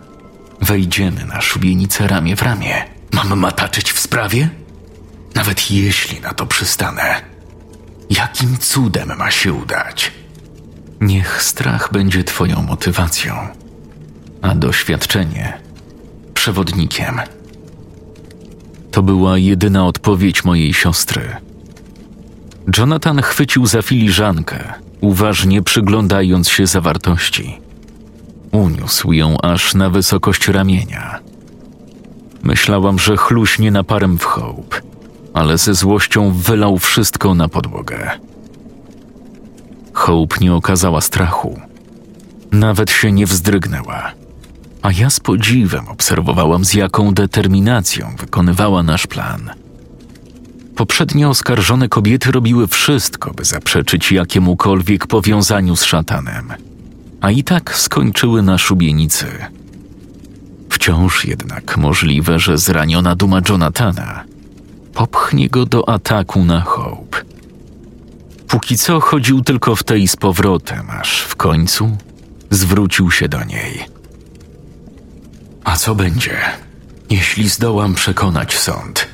wejdziemy 0.60 1.24
na 1.24 1.40
szubienicę 1.40 2.06
ramię 2.06 2.36
w 2.36 2.42
ramię. 2.42 2.84
Mam 3.12 3.38
mataczyć 3.38 3.92
w 3.92 3.98
sprawie? 3.98 4.48
Nawet 5.34 5.70
jeśli 5.70 6.20
na 6.20 6.34
to 6.34 6.46
przystanę, 6.46 7.22
jakim 8.10 8.58
cudem 8.58 9.16
ma 9.18 9.30
się 9.30 9.52
udać? 9.52 10.12
Niech 11.00 11.42
strach 11.42 11.92
będzie 11.92 12.24
Twoją 12.24 12.62
motywacją, 12.62 13.48
a 14.42 14.54
doświadczenie 14.54 15.60
przewodnikiem. 16.34 17.20
To 18.92 19.02
była 19.02 19.38
jedyna 19.38 19.86
odpowiedź 19.86 20.44
mojej 20.44 20.74
siostry. 20.74 21.22
Jonathan 22.78 23.22
chwycił 23.22 23.66
za 23.66 23.82
filiżankę, 23.82 24.72
uważnie 25.00 25.62
przyglądając 25.62 26.48
się 26.48 26.66
zawartości. 26.66 27.60
Uniósł 28.52 29.12
ją 29.12 29.36
aż 29.42 29.74
na 29.74 29.90
wysokość 29.90 30.48
ramienia. 30.48 31.18
Myślałam, 32.42 32.98
że 32.98 33.16
chluśnie 33.16 33.70
naparem 33.70 34.18
w 34.18 34.24
hołb, 34.24 34.82
ale 35.34 35.58
ze 35.58 35.74
złością 35.74 36.32
wylał 36.32 36.78
wszystko 36.78 37.34
na 37.34 37.48
podłogę. 37.48 38.10
Hope 39.92 40.36
nie 40.40 40.54
okazała 40.54 41.00
strachu. 41.00 41.60
Nawet 42.52 42.90
się 42.90 43.12
nie 43.12 43.26
wzdrygnęła. 43.26 44.21
A 44.82 44.92
ja 44.92 45.10
z 45.10 45.20
podziwem 45.20 45.88
obserwowałam, 45.88 46.64
z 46.64 46.74
jaką 46.74 47.14
determinacją 47.14 48.16
wykonywała 48.18 48.82
nasz 48.82 49.06
plan. 49.06 49.50
Poprzednio 50.76 51.28
oskarżone 51.28 51.88
kobiety 51.88 52.32
robiły 52.32 52.66
wszystko, 52.66 53.34
by 53.34 53.44
zaprzeczyć 53.44 54.12
jakiemukolwiek 54.12 55.06
powiązaniu 55.06 55.76
z 55.76 55.84
szatanem, 55.84 56.52
a 57.20 57.30
i 57.30 57.44
tak 57.44 57.76
skończyły 57.76 58.42
na 58.42 58.58
szubienicy. 58.58 59.26
Wciąż 60.70 61.24
jednak 61.24 61.76
możliwe, 61.76 62.38
że 62.38 62.58
zraniona 62.58 63.16
duma 63.16 63.40
Jonathana 63.48 64.24
popchnie 64.94 65.48
go 65.48 65.66
do 65.66 65.88
ataku 65.88 66.44
na 66.44 66.60
Hope. 66.60 67.22
Póki 68.48 68.76
co 68.76 69.00
chodził 69.00 69.40
tylko 69.42 69.76
w 69.76 69.82
tej 69.82 70.08
z 70.08 70.16
powrotem, 70.16 70.90
aż 70.90 71.20
w 71.20 71.36
końcu 71.36 71.96
zwrócił 72.50 73.10
się 73.10 73.28
do 73.28 73.44
niej. 73.44 73.91
A 75.64 75.76
co 75.76 75.94
będzie, 75.94 76.38
jeśli 77.10 77.48
zdołam 77.48 77.94
przekonać 77.94 78.58
sąd? 78.58 79.08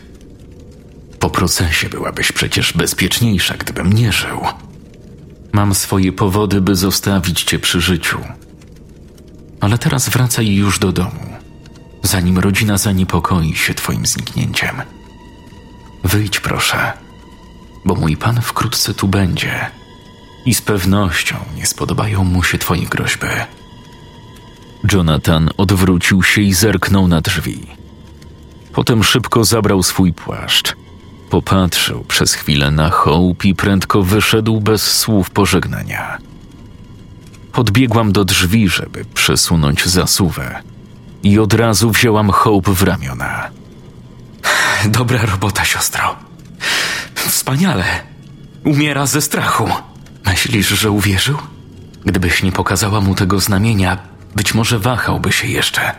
Po 1.21 1.31
procesie 1.31 1.89
byłabyś 1.89 2.33
przecież 2.33 2.73
bezpieczniejsza, 2.73 3.55
gdybym 3.57 3.93
nie 3.93 4.13
żył. 4.13 4.41
Mam 5.53 5.75
swoje 5.75 6.13
powody, 6.13 6.61
by 6.61 6.77
zostawić 6.77 7.43
cię 7.45 7.59
przy 7.59 7.81
życiu. 7.81 8.19
Ale 9.61 9.79
teraz 9.79 10.09
wracaj 10.09 10.55
już 10.55 10.79
do 10.79 10.93
domu, 10.93 11.37
zanim 12.03 12.39
rodzina 12.39 12.79
zaniepokoi 12.79 13.55
się 13.55 13.75
twoim 13.75 14.07
zniknięciem. 14.07 14.83
Wyjdź 16.05 16.41
proszę, 16.41 16.93
bo 17.85 17.95
mój 17.95 18.17
pan 18.17 18.41
wkrótce 18.43 18.95
tu 18.95 19.09
będzie 19.09 19.71
i 20.45 20.55
z 20.55 20.63
pewnością 20.63 21.37
nie 21.57 21.67
spodobają 21.67 22.25
mu 22.25 22.43
się 22.43 22.59
twoje 22.59 22.87
groźby. 22.87 23.27
Jonathan 24.93 25.51
odwrócił 25.57 26.23
się 26.23 26.41
i 26.43 26.55
zerknął 26.55 27.09
na 27.09 27.21
drzwi. 27.21 27.67
Potem 28.73 29.05
szybko 29.05 29.45
zabrał 29.45 29.83
swój 29.83 30.13
płaszcz. 30.13 30.77
Popatrzył 31.31 32.05
przez 32.05 32.35
chwilę 32.35 32.71
na 32.71 32.91
Hope 32.91 33.49
i 33.49 33.55
prędko 33.55 34.03
wyszedł 34.03 34.61
bez 34.61 34.97
słów 34.97 35.31
pożegnania. 35.31 36.19
Podbiegłam 37.53 38.13
do 38.13 38.25
drzwi, 38.25 38.69
żeby 38.69 39.05
przesunąć 39.15 39.87
zasuwę, 39.87 40.63
i 41.23 41.39
od 41.39 41.55
razu 41.55 41.91
wzięłam 41.91 42.31
Hope 42.31 42.75
w 42.75 42.83
ramiona. 42.83 43.51
Dobra 44.99 45.27
robota, 45.27 45.65
siostro. 45.65 46.17
Wspaniale. 47.15 47.85
Umiera 48.65 49.07
ze 49.07 49.21
strachu. 49.21 49.69
Myślisz, 50.27 50.69
że 50.69 50.91
uwierzył? 50.91 51.39
Gdybyś 52.05 52.43
nie 52.43 52.53
pokazała 52.53 53.01
mu 53.01 53.15
tego 53.15 53.41
znamienia, 53.41 53.99
być 54.37 54.55
może 54.55 54.79
wahałby 54.79 55.33
się 55.33 55.49
jeszcze. 55.49 55.95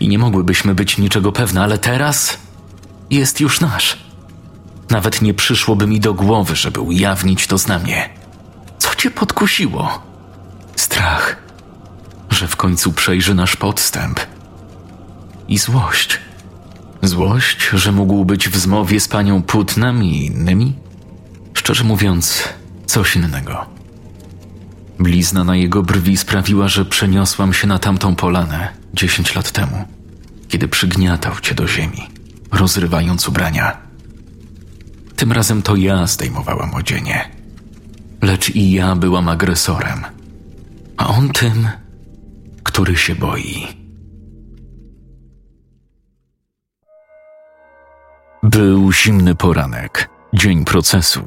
I 0.00 0.08
nie 0.08 0.18
mogłybyśmy 0.18 0.74
być 0.74 0.98
niczego 0.98 1.32
pewne, 1.32 1.62
ale 1.62 1.78
teraz 1.78 2.38
jest 3.10 3.40
już 3.40 3.60
nasz. 3.60 3.98
Nawet 4.90 5.22
nie 5.22 5.34
przyszłoby 5.34 5.86
mi 5.86 6.00
do 6.00 6.14
głowy, 6.14 6.56
żeby 6.56 6.80
ujawnić 6.80 7.46
to 7.46 7.58
znamie. 7.58 8.08
Co 8.78 8.94
cię 8.94 9.10
podkusiło? 9.10 10.02
Strach, 10.76 11.36
że 12.30 12.48
w 12.48 12.56
końcu 12.56 12.92
przejrzy 12.92 13.34
nasz 13.34 13.56
podstęp. 13.56 14.20
I 15.48 15.58
złość. 15.58 16.18
Złość, 17.02 17.68
że 17.72 17.92
mógł 17.92 18.24
być 18.24 18.48
w 18.48 18.56
zmowie 18.56 19.00
z 19.00 19.08
panią 19.08 19.42
Putnem 19.42 20.04
i 20.04 20.26
innymi? 20.26 20.74
Szczerze 21.54 21.84
mówiąc, 21.84 22.48
coś 22.86 23.16
innego. 23.16 23.71
Blizna 25.02 25.44
na 25.44 25.56
jego 25.56 25.82
brwi 25.82 26.16
sprawiła, 26.16 26.68
że 26.68 26.84
przeniosłam 26.84 27.52
się 27.52 27.66
na 27.66 27.78
tamtą 27.78 28.16
polanę 28.16 28.68
dziesięć 28.94 29.34
lat 29.34 29.50
temu, 29.50 29.84
kiedy 30.48 30.68
przygniatał 30.68 31.34
cię 31.40 31.54
do 31.54 31.68
ziemi, 31.68 32.08
rozrywając 32.52 33.28
ubrania. 33.28 33.76
Tym 35.16 35.32
razem 35.32 35.62
to 35.62 35.76
ja 35.76 36.06
zdejmowałam 36.06 36.74
odzienie. 36.74 37.30
Lecz 38.22 38.50
i 38.50 38.72
ja 38.72 38.96
byłam 38.96 39.28
agresorem, 39.28 40.04
a 40.96 41.08
on 41.08 41.28
tym, 41.28 41.68
który 42.62 42.96
się 42.96 43.14
boi. 43.14 43.66
Był 48.42 48.92
zimny 48.92 49.34
poranek, 49.34 50.08
dzień 50.34 50.64
procesu. 50.64 51.20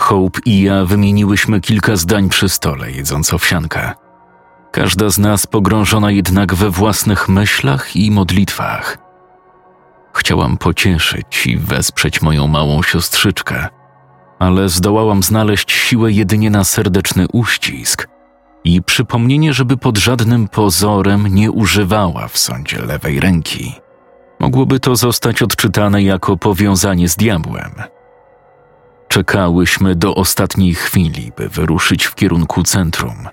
Hope 0.00 0.40
i 0.44 0.62
ja 0.62 0.84
wymieniłyśmy 0.84 1.60
kilka 1.60 1.96
zdań 1.96 2.28
przy 2.28 2.48
stole, 2.48 2.90
jedząc 2.90 3.34
owsiankę. 3.34 3.92
Każda 4.72 5.10
z 5.10 5.18
nas 5.18 5.46
pogrążona 5.46 6.10
jednak 6.10 6.54
we 6.54 6.70
własnych 6.70 7.28
myślach 7.28 7.96
i 7.96 8.10
modlitwach. 8.10 8.98
Chciałam 10.14 10.56
pocieszyć 10.56 11.46
i 11.46 11.58
wesprzeć 11.58 12.22
moją 12.22 12.46
małą 12.46 12.82
siostrzyczkę, 12.82 13.68
ale 14.38 14.68
zdołałam 14.68 15.22
znaleźć 15.22 15.72
siłę 15.72 16.12
jedynie 16.12 16.50
na 16.50 16.64
serdeczny 16.64 17.26
uścisk 17.32 18.08
i 18.64 18.82
przypomnienie, 18.82 19.52
żeby 19.52 19.76
pod 19.76 19.98
żadnym 19.98 20.48
pozorem 20.48 21.26
nie 21.26 21.50
używała 21.50 22.28
w 22.28 22.38
sądzie 22.38 22.82
lewej 22.82 23.20
ręki. 23.20 23.74
Mogłoby 24.38 24.80
to 24.80 24.96
zostać 24.96 25.42
odczytane 25.42 26.02
jako 26.02 26.36
powiązanie 26.36 27.08
z 27.08 27.16
diabłem. 27.16 27.99
Czekałyśmy 29.12 29.94
do 29.94 30.14
ostatniej 30.14 30.74
chwili, 30.74 31.32
by 31.36 31.48
wyruszyć 31.48 32.04
w 32.04 32.14
kierunku 32.14 32.62
centrum, 32.62 33.28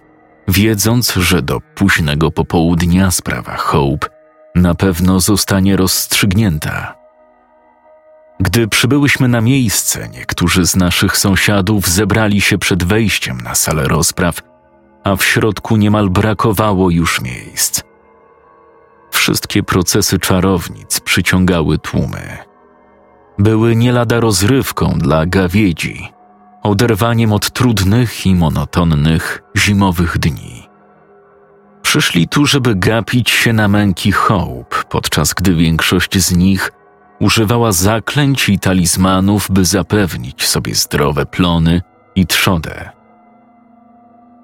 wiedząc, 0.48 1.14
że 1.14 1.42
do 1.42 1.62
późnego 1.76 2.32
popołudnia 2.32 3.12
sprawa 3.12 3.58
Hope 3.58 4.08
na 4.56 4.76
pewno 4.76 5.20
zostanie 5.20 5.78
rozstrzygnięta. 5.78 6.96
Gdy 8.40 8.68
przybyłyśmy 8.68 9.28
na 9.28 9.42
miejsce, 9.42 10.10
niektórzy 10.10 10.68
z 10.68 10.76
naszych 10.76 11.18
sąsiadów 11.18 11.88
zebrali 11.88 12.42
się 12.42 12.58
przed 12.58 12.84
wejściem 12.84 13.42
na 13.42 13.56
salę 13.56 13.84
rozpraw, 13.84 14.42
a 15.04 15.16
w 15.16 15.24
środku 15.24 15.78
niemal 15.78 16.10
brakowało 16.10 16.90
już 16.90 17.22
miejsc. 17.22 17.84
Wszystkie 19.12 19.64
procesy 19.64 20.20
czarownic 20.20 21.00
przyciągały 21.00 21.78
tłumy. 21.78 22.47
Były 23.40 23.76
nie 23.76 23.92
lada 23.92 24.20
rozrywką 24.20 24.94
dla 24.98 25.26
gawiedzi, 25.26 26.10
oderwaniem 26.64 27.34
od 27.34 27.52
trudnych 27.52 28.26
i 28.26 28.36
monotonnych 28.36 29.44
zimowych 29.58 30.18
dni. 30.18 30.68
Przyszli 31.82 32.28
tu, 32.28 32.46
żeby 32.46 32.76
gapić 32.76 33.30
się 33.30 33.54
na 33.54 33.68
męki 33.68 34.12
Hope, 34.12 34.76
podczas 34.90 35.34
gdy 35.34 35.56
większość 35.56 36.20
z 36.20 36.36
nich 36.36 36.72
używała 37.20 37.72
zaklęć 37.72 38.50
i 38.50 38.60
talizmanów, 38.60 39.48
by 39.52 39.66
zapewnić 39.66 40.48
sobie 40.48 40.76
zdrowe 40.76 41.26
plony 41.26 41.82
i 42.16 42.28
trzodę. 42.28 42.90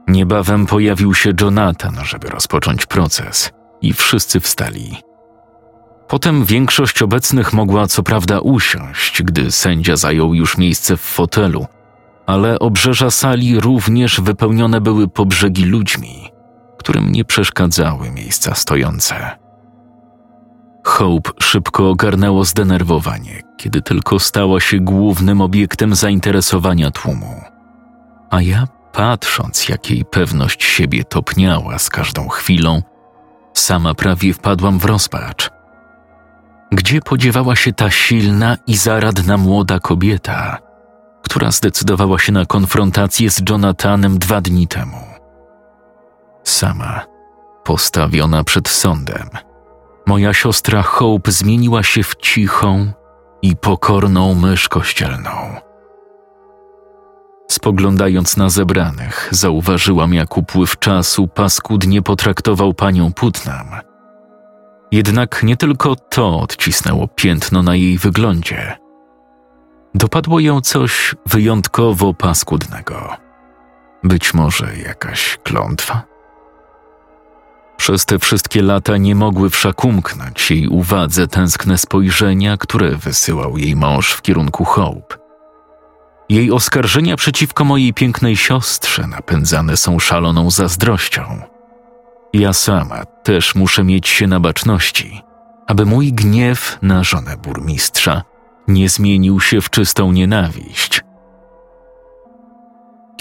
Niebawem 0.08 0.66
pojawił 0.66 1.14
się 1.14 1.34
Jonathan, 1.42 1.96
żeby 2.04 2.30
rozpocząć 2.30 2.86
proces, 2.86 3.52
i 3.82 3.94
wszyscy 3.94 4.40
wstali. 4.40 4.98
Potem 6.14 6.46
większość 6.46 7.02
obecnych 7.02 7.54
mogła 7.54 7.88
co 7.88 8.04
prawda 8.04 8.40
usiąść, 8.40 9.24
gdy 9.24 9.52
sędzia 9.52 9.96
zajął 9.96 10.34
już 10.34 10.58
miejsce 10.58 10.98
w 10.98 11.02
fotelu, 11.02 11.66
ale 12.26 12.60
obrzeża 12.60 13.12
sali 13.12 13.60
również 13.60 14.22
wypełnione 14.22 14.82
były 14.82 15.08
po 15.08 15.26
brzegi 15.26 15.66
ludźmi, 15.66 16.32
którym 16.78 17.12
nie 17.12 17.26
przeszkadzały 17.26 18.12
miejsca 18.12 18.56
stojące. 18.56 19.38
Hope 20.84 21.32
szybko 21.40 21.90
ogarnęło 21.90 22.46
zdenerwowanie, 22.46 23.42
kiedy 23.58 23.82
tylko 23.82 24.20
stała 24.20 24.60
się 24.60 24.80
głównym 24.80 25.42
obiektem 25.42 25.96
zainteresowania 25.96 26.92
tłumu. 26.92 27.42
A 28.30 28.42
ja, 28.42 28.68
patrząc, 28.92 29.70
jak 29.70 29.90
jej 29.90 30.06
pewność 30.06 30.64
siebie 30.64 31.04
topniała 31.04 31.80
z 31.80 31.90
każdą 31.90 32.28
chwilą, 32.28 32.82
sama 33.54 33.94
prawie 33.94 34.34
wpadłam 34.34 34.80
w 34.80 34.86
rozpacz. 34.86 35.63
Gdzie 36.74 37.02
podziewała 37.02 37.56
się 37.56 37.74
ta 37.74 37.90
silna 37.90 38.58
i 38.68 38.78
zaradna 38.78 39.38
młoda 39.38 39.80
kobieta, 39.80 40.58
która 41.24 41.52
zdecydowała 41.52 42.20
się 42.20 42.32
na 42.32 42.46
konfrontację 42.46 43.30
z 43.30 43.50
Jonathanem 43.50 44.20
dwa 44.20 44.42
dni 44.42 44.68
temu? 44.68 44.98
Sama, 46.44 47.06
postawiona 47.64 48.44
przed 48.44 48.68
sądem– 48.68 49.30
moja 50.06 50.34
siostra 50.34 50.82
Hope 50.82 51.32
zmieniła 51.32 51.84
się 51.84 52.04
w 52.04 52.16
cichą 52.16 52.92
i 53.42 53.56
pokorną 53.56 54.36
mysz 54.36 54.70
kościelną. 54.70 55.32
Spoglądając 57.52 58.38
na 58.38 58.50
zebranych, 58.50 59.30
zauważyłam, 59.32 60.14
jak 60.14 60.38
upływ 60.38 60.80
czasu 60.80 61.28
paskudnie 61.28 62.02
potraktował 62.02 62.74
panią 62.74 63.14
Putnam. 63.14 63.66
Jednak 64.94 65.44
nie 65.44 65.58
tylko 65.58 65.96
to 65.96 66.40
odcisnęło 66.40 67.08
piętno 67.08 67.64
na 67.64 67.76
jej 67.76 67.98
wyglądzie. 67.98 68.78
Dopadło 69.96 70.40
ją 70.40 70.62
coś 70.62 71.16
wyjątkowo 71.26 72.14
paskudnego. 72.14 73.18
Być 74.04 74.34
może 74.34 74.78
jakaś 74.78 75.38
klątwa? 75.44 76.04
Przez 77.78 78.06
te 78.06 78.20
wszystkie 78.20 78.62
lata 78.62 78.98
nie 78.98 79.16
mogły 79.16 79.50
wszak 79.50 79.86
umknąć 79.86 80.52
jej 80.52 80.68
uwadze 80.68 81.28
tęskne 81.28 81.78
spojrzenia, 81.78 82.58
które 82.58 82.96
wysyłał 82.96 83.58
jej 83.58 83.76
mąż 83.76 84.14
w 84.14 84.22
kierunku 84.22 84.66
Hope. 84.66 85.18
Jej 86.30 86.52
oskarżenia 86.52 87.16
przeciwko 87.16 87.66
mojej 87.66 87.94
pięknej 87.94 88.38
siostrze 88.38 89.08
napędzane 89.08 89.78
są 89.78 90.00
szaloną 90.00 90.52
zazdrością. 90.52 91.53
Ja 92.34 92.54
sama 92.54 93.06
też 93.06 93.56
muszę 93.56 93.84
mieć 93.84 94.08
się 94.08 94.28
na 94.28 94.40
baczności, 94.40 95.22
aby 95.68 95.86
mój 95.86 96.14
gniew 96.14 96.78
na 96.82 97.04
żonę 97.04 97.38
burmistrza 97.38 98.22
nie 98.68 98.90
zmienił 98.90 99.40
się 99.40 99.62
w 99.62 99.70
czystą 99.70 100.12
nienawiść– 100.12 101.02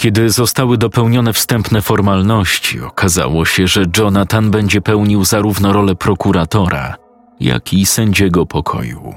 kiedy 0.03 0.29
zostały 0.29 0.77
dopełnione 0.77 1.33
wstępne 1.33 1.81
formalności, 1.81 2.81
okazało 2.81 3.45
się, 3.45 3.67
że 3.67 3.85
Jonathan 3.97 4.51
będzie 4.51 4.81
pełnił 4.81 5.25
zarówno 5.25 5.73
rolę 5.73 5.95
prokuratora, 5.95 6.95
jak 7.39 7.73
i 7.73 7.85
sędziego 7.85 8.45
pokoju. 8.45 9.15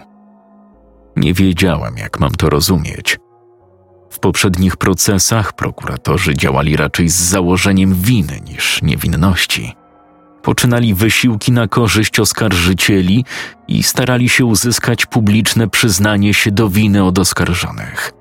Nie 1.17 1.35
wiedziałam, 1.35 1.97
jak 1.97 2.21
mam 2.21 2.31
to 2.31 2.51
rozumieć. 2.51 3.19
W 4.11 4.19
poprzednich 4.19 4.77
procesach 4.77 5.53
prokuratorzy 5.53 6.35
działali 6.35 6.77
raczej 6.77 7.09
z 7.09 7.17
założeniem 7.17 7.95
winy 7.95 8.41
niż 8.49 8.83
niewinności. 8.83 9.73
Poczynali 10.47 10.95
wysiłki 10.95 11.53
na 11.53 11.69
korzyść 11.69 12.21
oskarżycieli 12.21 13.25
i 13.69 13.83
starali 13.83 14.29
się 14.29 14.45
uzyskać 14.45 15.07
publiczne 15.07 15.69
przyznanie 15.69 16.35
się 16.35 16.51
do 16.51 16.69
winy 16.69 17.05
od 17.05 17.19
oskarżonych. 17.19 18.13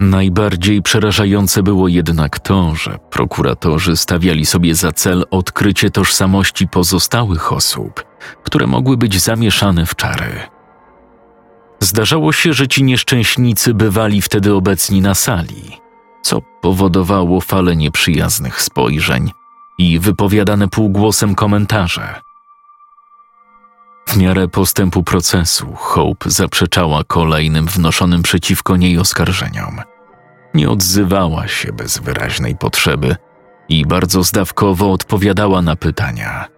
Najbardziej 0.00 0.82
przerażające 0.82 1.62
było 1.62 1.88
jednak 1.88 2.38
to, 2.38 2.74
że 2.74 2.98
prokuratorzy 3.10 3.96
stawiali 3.96 4.46
sobie 4.46 4.74
za 4.74 4.92
cel 4.92 5.24
odkrycie 5.30 5.90
tożsamości 5.90 6.68
pozostałych 6.68 7.52
osób, 7.52 8.04
które 8.44 8.66
mogły 8.66 8.96
być 8.96 9.20
zamieszane 9.20 9.86
w 9.86 9.94
czary. 9.94 10.40
Zdarzało 11.80 12.32
się, 12.32 12.52
że 12.52 12.68
ci 12.68 12.84
nieszczęśnicy 12.84 13.74
bywali 13.74 14.22
wtedy 14.22 14.54
obecni 14.54 15.00
na 15.00 15.14
sali, 15.14 15.80
co 16.22 16.42
powodowało 16.60 17.40
falę 17.40 17.76
nieprzyjaznych 17.76 18.62
spojrzeń 18.62 19.30
i 19.78 19.98
wypowiadane 19.98 20.68
półgłosem 20.68 21.34
komentarze. 21.34 22.20
W 24.08 24.16
miarę 24.16 24.48
postępu 24.48 25.02
procesu 25.02 25.74
Hope 25.74 26.30
zaprzeczała 26.30 27.04
kolejnym 27.04 27.66
wnoszonym 27.66 28.22
przeciwko 28.22 28.76
niej 28.76 28.98
oskarżeniom. 28.98 29.80
Nie 30.54 30.70
odzywała 30.70 31.48
się 31.48 31.72
bez 31.72 31.98
wyraźnej 31.98 32.56
potrzeby 32.56 33.16
i 33.68 33.86
bardzo 33.86 34.22
zdawkowo 34.22 34.92
odpowiadała 34.92 35.62
na 35.62 35.76
pytania. 35.76 36.48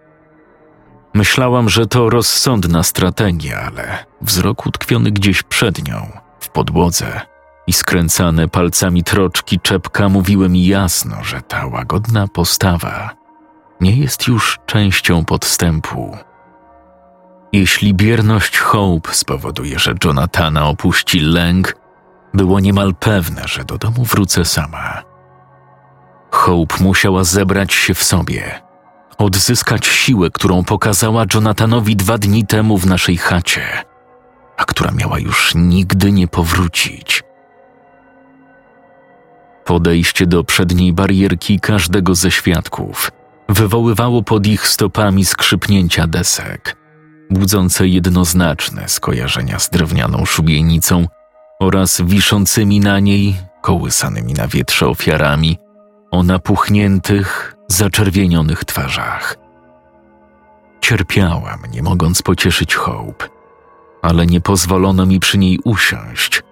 Myślałam, 1.13 1.69
że 1.69 1.87
to 1.87 2.09
rozsądna 2.09 2.83
strategia, 2.83 3.59
ale 3.61 4.05
wzrok 4.21 4.65
utkwiony 4.65 5.11
gdzieś 5.11 5.43
przed 5.43 5.87
nią, 5.87 6.11
w 6.39 6.49
podłodze 6.49 7.21
i 7.67 7.73
skręcane 7.73 8.47
palcami 8.47 9.03
troczki 9.03 9.59
czepka 9.59 10.09
mówiły 10.09 10.49
mi 10.49 10.65
jasno, 10.65 11.23
że 11.23 11.41
ta 11.41 11.65
łagodna 11.65 12.27
postawa 12.27 13.09
nie 13.81 13.97
jest 13.97 14.27
już 14.27 14.59
częścią 14.65 15.25
podstępu. 15.25 16.17
Jeśli 17.53 17.93
bierność 17.93 18.57
Hope 18.57 19.13
spowoduje, 19.13 19.79
że 19.79 19.93
Jonathana 20.03 20.67
opuści 20.67 21.19
lęk, 21.19 21.75
było 22.33 22.59
niemal 22.59 22.95
pewne, 22.95 23.41
że 23.45 23.63
do 23.63 23.77
domu 23.77 24.03
wrócę 24.03 24.45
sama. 24.45 25.03
Hope 26.31 26.75
musiała 26.79 27.23
zebrać 27.23 27.73
się 27.73 27.93
w 27.93 28.03
sobie, 28.03 28.61
odzyskać 29.17 29.85
siłę, 29.85 30.29
którą 30.31 30.63
pokazała 30.63 31.25
Jonathanowi 31.33 31.95
dwa 31.95 32.17
dni 32.17 32.45
temu 32.45 32.77
w 32.77 32.85
naszej 32.85 33.17
chacie, 33.17 33.83
a 34.57 34.65
która 34.65 34.91
miała 34.91 35.19
już 35.19 35.55
nigdy 35.55 36.11
nie 36.11 36.27
powrócić. 36.27 37.26
Podejście 39.67 40.25
do 40.25 40.43
przedniej 40.43 40.93
barierki 40.93 41.59
każdego 41.59 42.15
ze 42.15 42.31
świadków 42.31 43.11
wywoływało 43.49 44.23
pod 44.23 44.47
ich 44.47 44.67
stopami 44.67 45.25
skrzypnięcia 45.25 46.07
desek, 46.07 46.77
budzące 47.29 47.87
jednoznaczne 47.87 48.89
skojarzenia 48.89 49.59
z 49.59 49.69
drewnianą 49.69 50.25
szubienicą 50.25 51.07
oraz 51.59 52.01
wiszącymi 52.01 52.79
na 52.79 52.99
niej, 52.99 53.35
kołysanymi 53.61 54.33
na 54.33 54.47
wietrze 54.47 54.87
ofiarami, 54.87 55.57
o 56.11 56.23
napuchniętych, 56.23 57.55
zaczerwienionych 57.67 58.65
twarzach. 58.65 59.35
Cierpiałam, 60.81 61.59
nie 61.71 61.83
mogąc 61.83 62.21
pocieszyć 62.21 62.75
Hope, 62.75 63.25
ale 64.01 64.25
nie 64.25 64.41
pozwolono 64.41 65.05
mi 65.05 65.19
przy 65.19 65.37
niej 65.37 65.59
usiąść. 65.63 66.46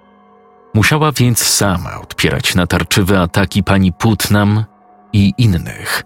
Musiała 0.75 1.11
więc 1.11 1.39
sama 1.39 2.01
odpierać 2.01 2.55
natarczywe 2.55 3.19
ataki 3.19 3.63
pani 3.63 3.93
Putnam 3.93 4.63
i 5.13 5.33
innych. 5.37 6.03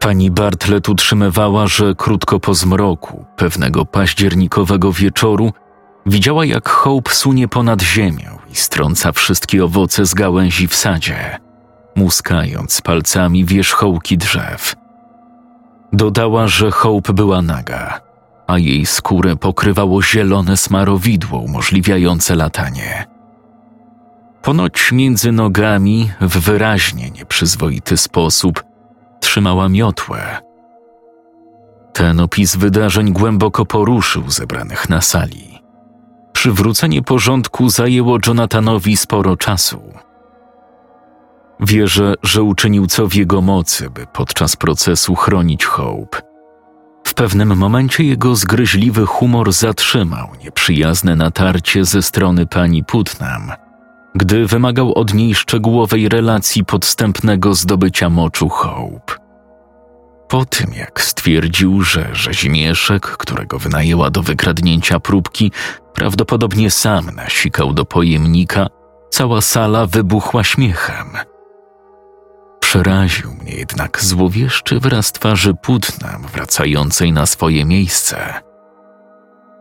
Pani 0.00 0.30
Bartlett 0.30 0.88
utrzymywała, 0.88 1.66
że 1.66 1.94
krótko 1.94 2.40
po 2.40 2.54
zmroku 2.54 3.24
pewnego 3.36 3.84
październikowego 3.84 4.92
wieczoru 4.92 5.52
widziała, 6.06 6.44
jak 6.44 6.68
Hope 6.68 7.14
sunie 7.14 7.48
ponad 7.48 7.82
ziemią 7.82 8.38
i 8.50 8.54
strąca 8.54 9.12
wszystkie 9.12 9.64
owoce 9.64 10.06
z 10.06 10.14
gałęzi 10.14 10.68
w 10.68 10.74
sadzie 10.74 11.38
muskając 11.96 12.80
palcami 12.80 13.44
wierzchołki 13.44 14.18
drzew. 14.18 14.74
Dodała, 15.92 16.48
że 16.48 16.70
Hope 16.70 17.12
była 17.12 17.42
naga, 17.42 18.00
a 18.46 18.58
jej 18.58 18.86
skórę 18.86 19.36
pokrywało 19.36 20.02
zielone 20.02 20.56
smarowidło 20.56 21.38
umożliwiające 21.38 22.34
latanie. 22.34 23.06
Ponoć 24.42 24.92
między 24.92 25.32
nogami 25.32 26.10
w 26.20 26.38
wyraźnie 26.38 27.10
nieprzyzwoity 27.10 27.96
sposób 27.96 28.64
trzymała 29.20 29.68
miotłę. 29.68 30.38
Ten 31.92 32.20
opis 32.20 32.56
wydarzeń 32.56 33.12
głęboko 33.12 33.66
poruszył 33.66 34.30
zebranych 34.30 34.88
na 34.88 35.00
sali. 35.00 35.58
Przywrócenie 36.32 37.02
porządku 37.02 37.68
zajęło 37.68 38.18
Jonathanowi 38.26 38.96
sporo 38.96 39.36
czasu. 39.36 39.82
Wierzę, 41.60 42.14
że 42.22 42.42
uczynił 42.42 42.86
co 42.86 43.08
w 43.08 43.14
jego 43.14 43.40
mocy, 43.40 43.90
by 43.90 44.06
podczas 44.12 44.56
procesu 44.56 45.14
chronić 45.14 45.64
Hope. 45.64 46.35
Pewnym 47.16 47.56
momencie 47.56 48.04
jego 48.04 48.36
zgryźliwy 48.36 49.06
humor 49.06 49.52
zatrzymał 49.52 50.28
nieprzyjazne 50.44 51.16
natarcie 51.16 51.84
ze 51.84 52.02
strony 52.02 52.46
pani 52.46 52.84
Putnam, 52.84 53.52
gdy 54.14 54.46
wymagał 54.46 54.94
od 54.94 55.14
niej 55.14 55.34
szczegółowej 55.34 56.08
relacji 56.08 56.64
podstępnego 56.64 57.54
zdobycia 57.54 58.10
moczu 58.10 58.48
Hope. 58.48 59.14
Po 60.28 60.44
tym, 60.44 60.74
jak 60.74 61.00
stwierdził, 61.00 61.82
że 61.82 62.08
rzezimieszek, 62.12 63.06
którego 63.06 63.58
wynajęła 63.58 64.10
do 64.10 64.22
wykradnięcia 64.22 65.00
próbki, 65.00 65.52
prawdopodobnie 65.94 66.70
sam 66.70 67.10
nasikał 67.10 67.72
do 67.72 67.84
pojemnika, 67.84 68.66
cała 69.10 69.40
sala 69.40 69.86
wybuchła 69.86 70.44
śmiechem– 70.44 71.06
Przeraził 72.76 73.30
mnie 73.42 73.52
jednak 73.52 74.04
złowieszczy 74.04 74.80
wyraz 74.80 75.12
twarzy 75.12 75.54
Putnam 75.54 76.22
wracającej 76.32 77.12
na 77.12 77.26
swoje 77.26 77.64
miejsce. 77.64 78.40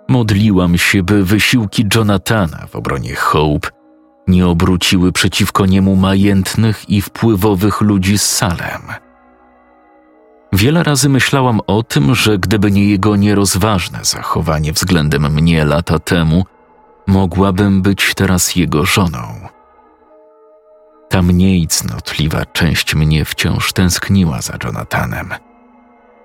Modliłam 0.08 0.78
się, 0.78 1.04
by 1.04 1.24
wysiłki 1.24 1.86
Jonathana 1.96 2.68
w 2.68 2.76
obronie 2.76 3.16
Hope 3.16 3.70
nie 4.28 4.48
obróciły 4.48 5.12
przeciwko 5.12 5.66
niemu 5.66 5.96
majętnych 5.96 6.90
i 6.90 7.02
wpływowych 7.02 7.82
ludzi 7.82 8.18
z 8.18 8.26
Salem. 8.26 8.82
Wiele 10.54 10.84
razy 10.84 11.10
myślałam 11.10 11.60
o 11.68 11.84
tym, 11.84 12.16
że 12.16 12.38
gdyby 12.38 12.72
nie 12.72 12.90
jego 12.90 13.16
nierozważne 13.16 14.00
zachowanie 14.02 14.74
względem 14.74 15.34
mnie 15.34 15.66
lata 15.66 16.00
temu, 16.00 16.44
mogłabym 17.08 17.82
być 17.82 18.14
teraz 18.16 18.56
jego 18.56 18.86
żoną. 18.86 19.55
Ta 21.16 21.22
mniej 21.22 21.68
cnotliwa 21.68 22.46
część 22.46 22.96
mnie 22.96 23.26
wciąż 23.26 23.74
tęskniła 23.74 24.42
za 24.42 24.54
Jonathanem. 24.64 25.30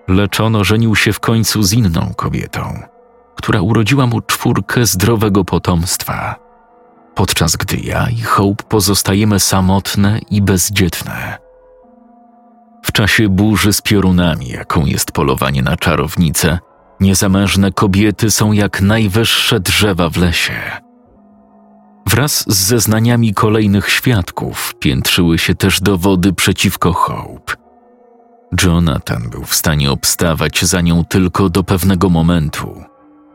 Lecz 0.09 0.41
on 0.41 0.57
ożenił 0.57 0.97
się 0.97 1.13
w 1.13 1.21
końcu 1.21 1.63
z 1.63 1.73
inną 1.73 2.15
kobietą, 2.17 2.79
która 3.37 3.61
urodziła 3.61 4.07
mu 4.07 4.21
czwórkę 4.21 4.87
zdrowego 4.87 5.45
potomstwa, 5.45 6.37
podczas 7.15 7.57
gdy 7.57 7.77
ja 7.77 8.09
i 8.09 8.21
Hope 8.21 8.65
pozostajemy 8.65 9.41
samotne 9.41 10.19
i 10.31 10.43
bezdzietne. 10.43 11.39
W 12.85 12.93
czasie 12.93 13.29
burzy 13.29 13.73
z 13.73 13.83
piorunami, 13.83 14.49
jaką 14.49 14.87
jest 14.87 15.13
polowanie 15.13 15.63
na 15.63 15.77
czarownice, 15.77 16.59
niezamężne 17.01 17.73
kobiety 17.73 18.31
są 18.31 18.53
jak 18.53 18.81
najwyższe 18.81 19.61
drzewa 19.61 20.11
w 20.11 20.17
lesie– 20.17 20.55
Wraz 22.21 22.45
z 22.49 22.67
zeznaniami 22.67 23.35
kolejnych 23.35 23.91
świadków 23.91 24.75
piętrzyły 24.79 25.39
się 25.39 25.55
też 25.55 25.81
dowody 25.81 26.33
przeciwko 26.33 26.93
Hope. 26.93 27.53
Jonathan 28.65 29.31
był 29.31 29.45
w 29.45 29.55
stanie 29.55 29.91
obstawać 29.91 30.65
za 30.65 30.81
nią 30.81 31.05
tylko 31.05 31.49
do 31.49 31.65
pewnego 31.65 32.09
momentu, 32.09 32.83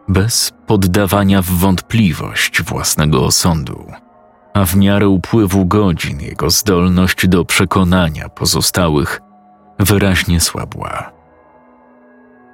bez 0.07 0.53
poddawania 0.67 1.41
w 1.41 1.45
wątpliwość 1.45 2.61
własnego 2.61 3.25
osądu, 3.25 3.85
a 4.53 4.65
w 4.65 4.75
miarę 4.75 5.07
upływu 5.07 5.65
godzin 5.65 6.21
jego 6.21 6.49
zdolność 6.49 7.27
do 7.27 7.45
przekonania 7.45 8.29
pozostałych 8.29 9.21
wyraźnie 9.79 10.39
słabła. 10.39 11.11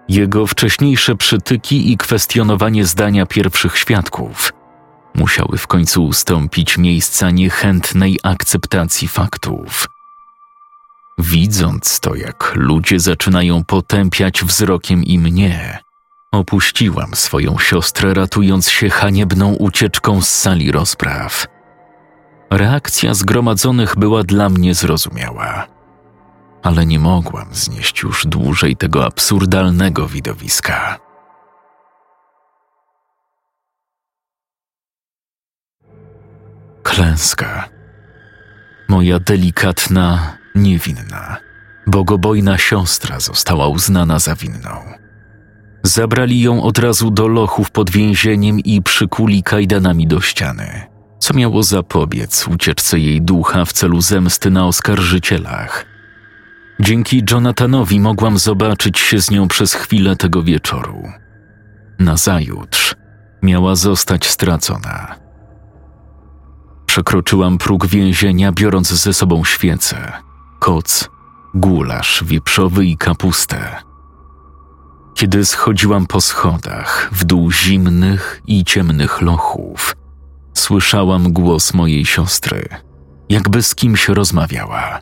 Jego 0.09 0.47
wcześniejsze 0.47 1.15
przytyki 1.15 1.91
i 1.91 1.97
kwestionowanie 1.97 2.85
zdania 2.85 3.25
pierwszych 3.25 3.77
świadków– 3.77 4.53
musiały 5.15 5.57
w 5.57 5.67
końcu 5.67 6.05
ustąpić 6.05 6.77
miejsca 6.77 7.31
niechętnej 7.31 8.19
akceptacji 8.23 9.07
faktów. 9.07 9.87
Widząc 11.17 11.99
to, 11.99 12.15
jak 12.15 12.51
ludzie 12.55 12.99
zaczynają 12.99 13.63
potępiać 13.63 14.43
wzrokiem 14.43 15.03
i 15.03 15.19
mnie, 15.19 15.79
opuściłam 16.31 17.15
swoją 17.15 17.57
siostrę, 17.59 18.13
ratując 18.13 18.69
się 18.69 18.89
haniebną 18.89 19.53
ucieczką 19.53 20.21
z 20.21 20.29
sali 20.29 20.71
rozpraw. 20.71 21.47
Reakcja 22.49 23.13
zgromadzonych 23.13 23.95
była 23.97 24.23
dla 24.23 24.49
mnie 24.49 24.73
zrozumiała, 24.73 25.67
ale 26.63 26.85
nie 26.85 26.99
mogłam 26.99 27.47
znieść 27.51 28.01
już 28.01 28.25
dłużej 28.25 28.75
tego 28.75 29.05
absurdalnego 29.05 30.07
widowiska. 30.07 31.10
Klęska. 36.91 37.69
Moja 38.87 39.19
delikatna, 39.19 40.37
niewinna, 40.55 41.37
bogobojna 41.87 42.57
siostra 42.57 43.19
została 43.19 43.67
uznana 43.67 44.19
za 44.19 44.35
winną. 44.35 44.69
Zabrali 45.83 46.41
ją 46.41 46.63
od 46.63 46.79
razu 46.79 47.11
do 47.11 47.27
lochów 47.27 47.71
pod 47.71 47.89
więzieniem 47.89 48.59
i 48.59 48.81
przykuli 48.81 49.43
kajdanami 49.43 50.07
do 50.07 50.21
ściany, 50.21 50.81
co 51.19 51.33
miało 51.33 51.63
zapobiec 51.63 52.47
ucieczce 52.47 52.99
jej 52.99 53.21
ducha 53.21 53.65
w 53.65 53.73
celu 53.73 54.01
zemsty 54.01 54.51
na 54.51 54.65
oskarżycielach. 54.65 55.85
Dzięki 56.79 57.23
Jonathanowi 57.31 57.99
mogłam 57.99 58.37
zobaczyć 58.37 58.99
się 58.99 59.21
z 59.21 59.31
nią 59.31 59.47
przez 59.47 59.73
chwilę 59.73 60.15
tego 60.15 60.43
wieczoru. 60.43 61.03
nazajutrz 61.99 62.95
miała 63.41 63.75
zostać 63.75 64.25
stracona. 64.27 65.20
Przekroczyłam 66.91 67.57
próg 67.57 67.87
więzienia, 67.87 68.51
biorąc 68.51 68.93
ze 68.93 69.13
sobą 69.13 69.43
świecę, 69.45 70.11
koc, 70.59 71.09
gulasz 71.53 72.23
wieprzowy 72.23 72.85
i 72.85 72.97
kapustę. 72.97 73.75
Kiedy 75.13 75.45
schodziłam 75.45 76.07
po 76.07 76.21
schodach 76.21 77.09
w 77.11 77.23
dół 77.23 77.51
zimnych 77.51 78.41
i 78.47 78.65
ciemnych 78.65 79.21
lochów, 79.21 79.95
słyszałam 80.53 81.33
głos 81.33 81.73
mojej 81.73 82.05
siostry, 82.05 82.69
jakby 83.29 83.63
z 83.63 83.75
kimś 83.75 84.07
rozmawiała. 84.07 84.99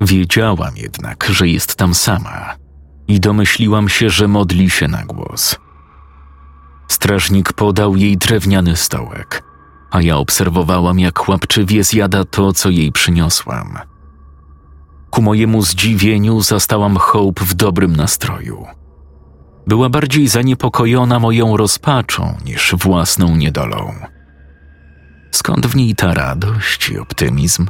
Wiedziałam 0.00 0.76
jednak, 0.76 1.26
że 1.30 1.48
jest 1.48 1.74
tam 1.74 1.94
sama 1.94 2.56
i 3.08 3.20
domyśliłam 3.20 3.88
się, 3.88 4.10
że 4.10 4.28
modli 4.28 4.70
się 4.70 4.88
na 4.88 5.04
głos. 5.04 5.56
Strażnik 6.88 7.52
podał 7.52 7.96
jej 7.96 8.18
drewniany 8.18 8.76
stołek, 8.76 9.49
a 9.90 10.02
ja 10.02 10.16
obserwowałam, 10.16 10.98
jak 10.98 11.28
łapczywie 11.28 11.84
zjada 11.84 12.24
to, 12.24 12.52
co 12.52 12.70
jej 12.70 12.92
przyniosłam. 12.92 13.78
Ku 15.10 15.22
mojemu 15.22 15.62
zdziwieniu 15.62 16.40
zastałam 16.40 16.96
Hope 16.96 17.44
w 17.44 17.54
dobrym 17.54 17.96
nastroju. 17.96 18.66
Była 19.66 19.88
bardziej 19.88 20.28
zaniepokojona 20.28 21.18
moją 21.18 21.56
rozpaczą 21.56 22.36
niż 22.44 22.74
własną 22.78 23.36
niedolą. 23.36 23.94
Skąd 25.30 25.66
w 25.66 25.76
niej 25.76 25.94
ta 25.94 26.14
radość 26.14 26.88
i 26.88 26.98
optymizm? 26.98 27.66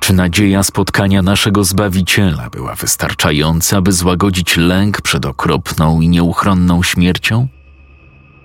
Czy 0.00 0.12
nadzieja 0.12 0.62
spotkania 0.62 1.22
naszego 1.22 1.64
Zbawiciela 1.64 2.50
była 2.50 2.74
wystarczająca, 2.74 3.80
by 3.80 3.92
złagodzić 3.92 4.56
lęk 4.56 5.00
przed 5.00 5.26
okropną 5.26 6.00
i 6.00 6.08
nieuchronną 6.08 6.82
śmiercią? 6.82 7.48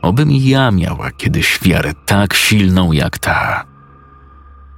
Obym 0.02 0.32
ja 0.32 0.72
miała 0.72 1.12
kiedyś 1.12 1.60
wiarę 1.62 1.92
tak 2.06 2.34
silną 2.34 2.92
jak 2.92 3.18
ta. 3.18 3.66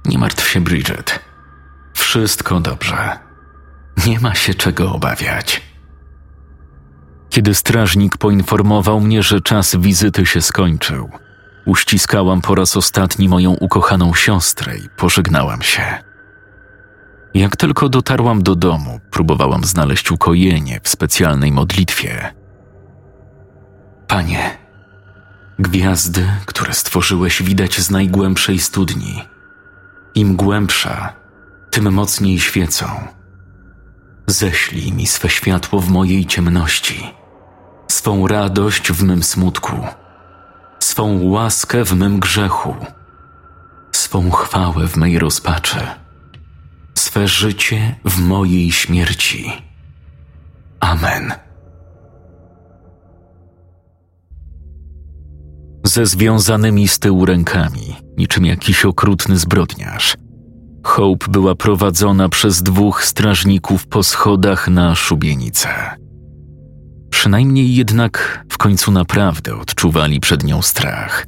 Nie 0.04 0.18
martw 0.18 0.48
się, 0.48 0.60
Bridget. 0.60 1.20
Wszystko 1.94 2.60
dobrze. 2.60 3.18
Nie 4.06 4.20
ma 4.20 4.34
się 4.34 4.54
czego 4.54 4.92
obawiać. 4.92 5.62
Kiedy 7.30 7.54
strażnik 7.54 8.16
poinformował 8.16 9.00
mnie, 9.00 9.22
że 9.22 9.40
czas 9.40 9.76
wizyty 9.76 10.26
się 10.26 10.42
skończył, 10.42 11.10
uściskałam 11.66 12.40
po 12.40 12.54
raz 12.54 12.76
ostatni 12.76 13.28
moją 13.28 13.50
ukochaną 13.50 14.14
siostrę 14.14 14.76
i 14.76 14.88
pożegnałam 14.96 15.62
się. 15.62 15.82
Jak 17.34 17.56
tylko 17.56 17.88
dotarłam 17.88 18.42
do 18.42 18.54
domu, 18.54 19.00
próbowałam 19.10 19.64
znaleźć 19.64 20.10
ukojenie 20.10 20.80
w 20.82 20.88
specjalnej 20.88 21.52
modlitwie. 21.52 22.34
Panie, 24.08 24.61
gwiazdy, 25.58 26.28
które 26.46 26.74
stworzyłeś, 26.74 27.42
widać 27.42 27.80
z 27.80 27.90
najgłębszej 27.90 28.58
studni. 28.58 29.24
Im 30.14 30.36
głębsza, 30.36 31.12
tym 31.70 31.92
mocniej 31.92 32.40
świecą. 32.40 32.86
Ześlij 34.26 34.92
mi 34.92 35.06
swe 35.06 35.28
światło 35.28 35.80
w 35.80 35.90
mojej 35.90 36.26
ciemności, 36.26 37.14
swą 37.88 38.26
radość 38.26 38.92
w 38.92 39.02
mym 39.02 39.22
smutku, 39.22 39.86
swą 40.78 41.22
łaskę 41.22 41.84
w 41.84 41.94
mym 41.94 42.20
grzechu, 42.20 42.76
swą 43.92 44.30
chwałę 44.30 44.88
w 44.88 44.96
mej 44.96 45.18
rozpaczy 45.18 46.02
swe 47.12 47.28
życie 47.28 47.94
w 48.04 48.18
mojej 48.18 48.72
śmierci. 48.72 49.52
Amen. 50.80 51.32
Ze 55.84 56.06
związanymi 56.06 56.88
z 56.88 56.98
tyłu 56.98 57.24
rękami, 57.24 57.96
niczym 58.18 58.46
jakiś 58.46 58.84
okrutny 58.84 59.36
zbrodniarz, 59.36 60.16
Hope 60.84 61.26
była 61.30 61.54
prowadzona 61.54 62.28
przez 62.28 62.62
dwóch 62.62 63.04
strażników 63.04 63.86
po 63.86 64.02
schodach 64.02 64.68
na 64.68 64.94
szubienicę. 64.94 65.68
Przynajmniej 67.10 67.74
jednak 67.74 68.44
w 68.48 68.58
końcu 68.58 68.92
naprawdę 68.92 69.56
odczuwali 69.56 70.20
przed 70.20 70.44
nią 70.44 70.62
strach. 70.62 71.26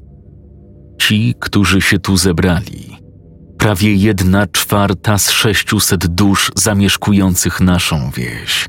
Ci, 1.00 1.34
którzy 1.40 1.80
się 1.80 1.98
tu 1.98 2.16
zebrali, 2.16 2.96
prawie 3.58 3.94
jedna 3.94 4.46
czwarta 4.46 5.18
z 5.18 5.30
sześciuset 5.30 6.06
dusz 6.06 6.52
zamieszkujących 6.54 7.60
naszą 7.60 8.10
wieś. 8.10 8.66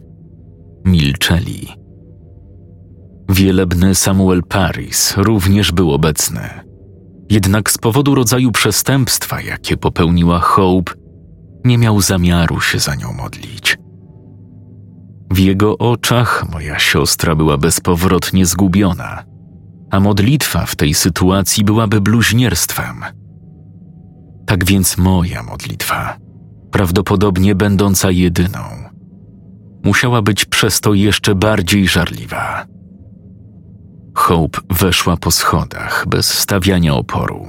Milczeli. 0.85 1.84
Wielebny 3.29 3.95
Samuel 3.95 4.43
Paris 4.43 5.13
również 5.17 5.71
był 5.71 5.91
obecny. 5.91 6.41
Jednak 7.29 7.71
z 7.71 7.77
powodu 7.77 8.15
rodzaju 8.15 8.51
przestępstwa, 8.51 9.41
jakie 9.41 9.77
popełniła 9.77 10.39
Hope, 10.39 10.93
nie 11.65 11.77
miał 11.77 12.01
zamiaru 12.01 12.61
się 12.61 12.79
za 12.79 12.95
nią 12.95 13.13
modlić. 13.13 13.77
W 15.31 15.39
jego 15.39 15.77
oczach 15.77 16.45
moja 16.51 16.79
siostra 16.79 17.35
była 17.35 17.57
bezpowrotnie 17.57 18.45
zgubiona, 18.45 19.23
a 19.91 19.99
modlitwa 19.99 20.65
w 20.65 20.75
tej 20.75 20.93
sytuacji 20.93 21.63
byłaby 21.63 22.01
bluźnierstwem– 22.01 22.95
tak 24.45 24.65
więc 24.65 24.97
moja 24.97 25.43
modlitwa, 25.43 26.17
prawdopodobnie 26.71 27.55
będąca 27.55 28.11
jedyną, 28.11 28.59
musiała 29.83 30.21
być 30.21 30.45
przez 30.45 30.81
to 30.81 30.93
jeszcze 30.93 31.35
bardziej 31.35 31.87
żarliwa. 31.87 32.65
Hope 34.15 34.59
weszła 34.69 35.17
po 35.17 35.31
schodach 35.31 36.05
bez 36.07 36.33
stawiania 36.33 36.93
oporu, 36.93 37.47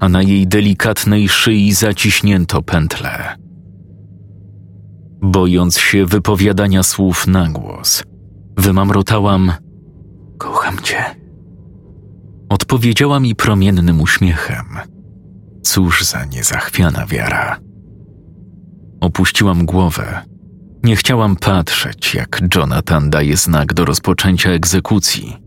a 0.00 0.08
na 0.08 0.22
jej 0.22 0.46
delikatnej 0.46 1.28
szyi 1.28 1.72
zaciśnięto 1.72 2.62
pętle. 2.62 3.36
Bojąc 5.22 5.78
się 5.78 6.06
wypowiadania 6.06 6.82
słów 6.82 7.26
na 7.26 7.48
głos, 7.48 8.04
wymamrotałam: 8.56 9.52
Kocham 10.38 10.78
cię. 10.82 11.04
Odpowiedziała 12.48 13.20
mi 13.20 13.34
promiennym 13.34 14.00
uśmiechem 14.00 14.66
Cóż 15.62 16.04
za 16.04 16.24
niezachwiana 16.24 17.06
wiara. 17.06 17.60
Opuściłam 19.00 19.66
głowę. 19.66 20.22
Nie 20.82 20.96
chciałam 20.96 21.36
patrzeć, 21.36 22.14
jak 22.14 22.40
Jonathan 22.54 23.10
daje 23.10 23.36
znak 23.36 23.74
do 23.74 23.84
rozpoczęcia 23.84 24.50
egzekucji. 24.50 25.45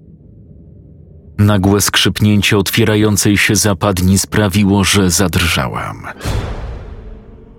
Nagłe 1.40 1.82
skrzypnięcie 1.82 2.58
otwierającej 2.58 3.38
się 3.38 3.56
zapadni 3.56 4.20
sprawiło, 4.20 4.84
że 4.84 5.10
zadrżałam. 5.10 6.08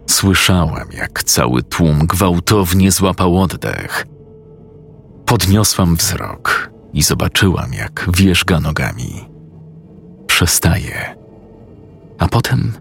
Słyszałam, 0.06 0.88
jak 0.92 1.24
cały 1.24 1.62
tłum 1.62 2.06
gwałtownie 2.06 2.92
złapał 2.92 3.42
oddech. 3.42 4.06
Podniosłam 5.26 5.96
wzrok 5.96 6.70
i 6.92 7.02
zobaczyłam, 7.02 7.72
jak 7.72 8.06
wierzga 8.16 8.60
nogami. 8.60 9.28
Przestaje 10.26 11.20
a 12.20 12.28
potem 12.28 12.72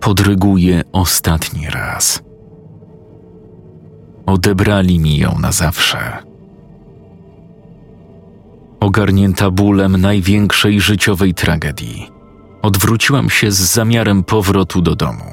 podryguje 0.00 0.82
ostatni 0.92 1.70
raz. 1.70 2.22
Odebrali 4.26 4.98
mi 4.98 5.16
ją 5.18 5.38
na 5.38 5.52
zawsze. 5.52 6.27
Ogarnięta 8.80 9.50
bólem 9.50 10.00
największej 10.00 10.80
życiowej 10.80 11.34
tragedii, 11.34 12.10
odwróciłam 12.62 13.30
się 13.30 13.50
z 13.50 13.56
zamiarem 13.56 14.24
powrotu 14.24 14.82
do 14.82 14.96
domu, 14.96 15.32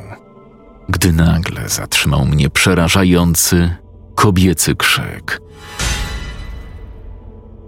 gdy 0.89 1.13
nagle 1.13 1.69
zatrzymał 1.69 2.25
mnie 2.25 2.49
przerażający, 2.49 3.75
kobiecy 4.15 4.75
krzyk. 4.75 5.41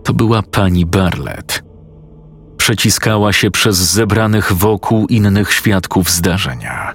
To 0.04 0.14
była 0.14 0.42
pani 0.42 0.86
Barlett 0.86 1.68
przeciskała 2.68 3.34
się 3.34 3.52
przez 3.52 3.78
zebranych 3.78 4.54
wokół 4.54 5.08
innych 5.08 5.54
świadków 5.54 6.10
zdarzenia. 6.10 6.94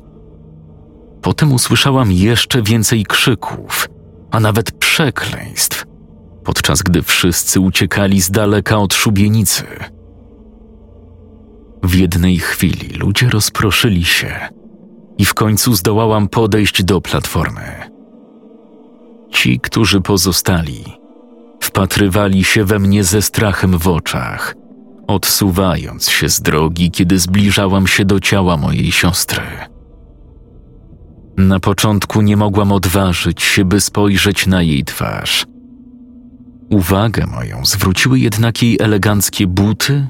Potem 1.22 1.52
usłyszałam 1.52 2.12
jeszcze 2.12 2.62
więcej 2.62 3.04
krzyków, 3.04 3.88
a 4.30 4.40
nawet 4.40 4.72
przekleństw, 4.72 5.84
podczas 6.44 6.82
gdy 6.82 7.02
wszyscy 7.02 7.60
uciekali 7.60 8.20
z 8.20 8.30
daleka 8.30 8.78
od 8.78 8.94
szubienicy. 8.94 9.64
W 11.82 11.94
jednej 11.94 12.38
chwili 12.38 12.98
ludzie 12.98 13.28
rozproszyli 13.28 14.04
się 14.04 14.34
i 15.18 15.24
w 15.24 15.34
końcu 15.34 15.74
zdołałam 15.74 16.28
podejść 16.28 16.84
do 16.84 17.00
platformy. 17.00 17.90
Ci, 19.30 19.60
którzy 19.60 20.00
pozostali, 20.00 20.84
wpatrywali 21.60 22.44
się 22.44 22.64
we 22.64 22.78
mnie 22.78 23.04
ze 23.04 23.22
strachem 23.22 23.78
w 23.78 23.88
oczach 23.88 24.54
odsuwając 25.06 26.08
się 26.08 26.28
z 26.28 26.40
drogi, 26.40 26.90
kiedy 26.90 27.18
zbliżałam 27.18 27.86
się 27.86 28.04
do 28.04 28.20
ciała 28.20 28.56
mojej 28.56 28.92
siostry. 28.92 29.42
Na 31.36 31.60
początku 31.60 32.22
nie 32.22 32.36
mogłam 32.36 32.72
odważyć 32.72 33.42
się, 33.42 33.64
by 33.64 33.80
spojrzeć 33.80 34.46
na 34.46 34.62
jej 34.62 34.84
twarz. 34.84 35.46
Uwagę 36.72 37.26
moją 37.26 37.64
zwróciły 37.64 38.18
jednak 38.18 38.62
jej 38.62 38.76
eleganckie 38.80 39.46
buty 39.46 40.06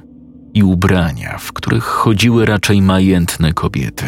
i 0.54 0.62
ubrania, 0.62 1.38
w 1.38 1.52
których 1.52 1.84
chodziły 1.84 2.46
raczej 2.46 2.82
majętne 2.82 3.52
kobiety. 3.52 4.06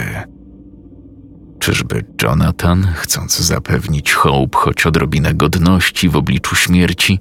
Czyżby 1.59 2.05
Jonathan, 2.23 2.87
chcąc 2.95 3.39
zapewnić 3.39 4.13
Hope 4.13 4.59
choć 4.59 4.87
odrobinę 4.87 5.35
godności 5.35 6.09
w 6.09 6.17
obliczu 6.17 6.57
śmierci, 6.57 7.21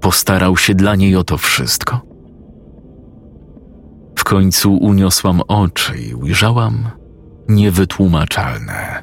postarał 0.00 0.56
się 0.56 0.74
dla 0.74 0.96
niej 0.96 1.16
o 1.16 1.24
to 1.24 1.38
wszystko? 1.38 2.00
W 4.18 4.24
końcu 4.24 4.76
uniosłam 4.76 5.40
oczy 5.48 5.98
i 5.98 6.14
ujrzałam 6.14 6.90
niewytłumaczalne. 7.48 9.02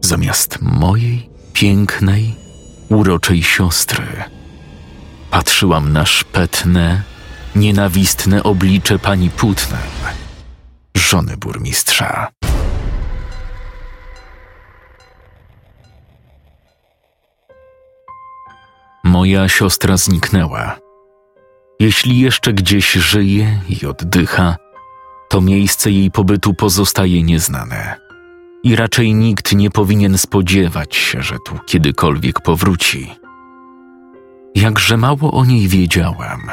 Zamiast 0.00 0.62
mojej 0.62 1.30
pięknej, 1.52 2.39
uroczej 2.90 3.42
siostry, 3.42 4.06
patrzyłam 5.30 5.92
na 5.92 6.06
szpetne, 6.06 7.02
nienawistne 7.56 8.42
oblicze 8.42 8.98
pani 8.98 9.30
Putnam, 9.30 9.80
żony 10.96 11.36
burmistrza. 11.36 12.28
Moja 19.04 19.48
siostra 19.48 19.96
zniknęła. 19.96 20.78
Jeśli 21.80 22.20
jeszcze 22.20 22.52
gdzieś 22.52 22.92
żyje 22.92 23.60
i 23.68 23.86
oddycha, 23.86 24.56
to 25.28 25.40
miejsce 25.40 25.90
jej 25.90 26.10
pobytu 26.10 26.54
pozostaje 26.54 27.22
nieznane. 27.22 28.09
I 28.62 28.76
raczej 28.76 29.14
nikt 29.14 29.52
nie 29.52 29.70
powinien 29.70 30.18
spodziewać 30.18 30.96
się, 30.96 31.22
że 31.22 31.36
tu 31.46 31.58
kiedykolwiek 31.66 32.40
powróci. 32.40 33.10
Jakże 34.54 34.96
mało 34.96 35.32
o 35.32 35.44
niej 35.44 35.68
wiedziałam. 35.68 36.50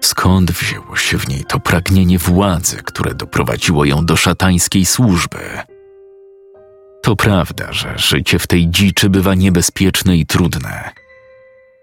Skąd 0.00 0.50
wzięło 0.50 0.96
się 0.96 1.18
w 1.18 1.28
niej 1.28 1.44
to 1.48 1.60
pragnienie 1.60 2.18
władzy, 2.18 2.76
które 2.84 3.14
doprowadziło 3.14 3.84
ją 3.84 4.06
do 4.06 4.16
szatańskiej 4.16 4.86
służby? 4.86 5.38
To 7.02 7.16
prawda, 7.16 7.72
że 7.72 7.98
życie 7.98 8.38
w 8.38 8.46
tej 8.46 8.68
dziczy 8.68 9.10
bywa 9.10 9.34
niebezpieczne 9.34 10.16
i 10.16 10.26
trudne 10.26 10.92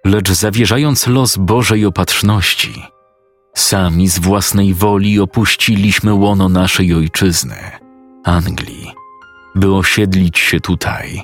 lecz 0.07 0.31
zawierzając 0.31 1.07
los 1.07 1.37
Bożej 1.37 1.85
opatrzności, 1.85 2.83
sami 3.55 4.07
z 4.07 4.19
własnej 4.19 4.73
woli 4.73 5.19
opuściliśmy 5.19 6.13
łono 6.13 6.49
naszej 6.49 6.93
ojczyzny, 6.93 7.55
Anglii, 8.27 8.93
by 9.55 9.75
osiedlić 9.75 10.39
się 10.39 10.59
tutaj. 10.59 11.23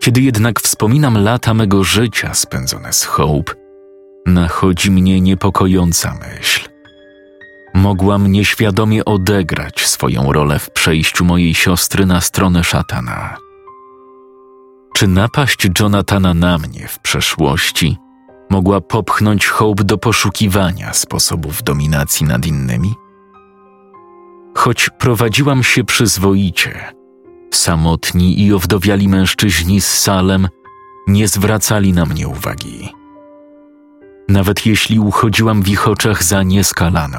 Kiedy 0.00 0.20
jednak 0.20 0.60
wspominam 0.60 1.24
lata 1.24 1.54
mego 1.54 1.84
życia 1.84 2.34
spędzone 2.34 2.92
z 2.92 3.04
Hope, 3.04 3.52
nachodzi 4.26 4.90
mnie 4.90 5.20
niepokojąca 5.20 6.14
myśl. 6.14 6.68
Mogłam 7.74 8.32
nieświadomie 8.32 9.04
odegrać 9.04 9.86
swoją 9.86 10.32
rolę 10.32 10.58
w 10.58 10.70
przejściu 10.70 11.24
mojej 11.24 11.54
siostry 11.54 12.06
na 12.06 12.20
stronę 12.20 12.64
szatana. 12.64 13.36
Czy 14.94 15.08
napaść 15.08 15.68
Jonathana 15.80 16.34
na 16.34 16.58
mnie 16.58 16.88
w 16.88 16.98
przeszłości 16.98 17.96
mogła 18.50 18.80
popchnąć 18.80 19.46
Hope 19.46 19.84
do 19.84 19.98
poszukiwania 19.98 20.92
sposobów 20.92 21.62
dominacji 21.62 22.26
nad 22.26 22.46
innymi? 22.46 23.03
Choć 24.54 24.90
prowadziłam 24.98 25.62
się 25.62 25.84
przyzwoicie, 25.84 26.92
samotni 27.52 28.42
i 28.42 28.52
owdowiali 28.52 29.08
mężczyźni 29.08 29.80
z 29.80 29.98
Salem 29.98 30.48
nie 31.06 31.28
zwracali 31.28 31.92
na 31.92 32.06
mnie 32.06 32.28
uwagi. 32.28 32.92
Nawet 34.28 34.66
jeśli 34.66 34.98
uchodziłam 34.98 35.62
w 35.62 35.68
ich 35.68 35.88
oczach 35.88 36.24
za 36.24 36.42
nieskalaną, 36.42 37.18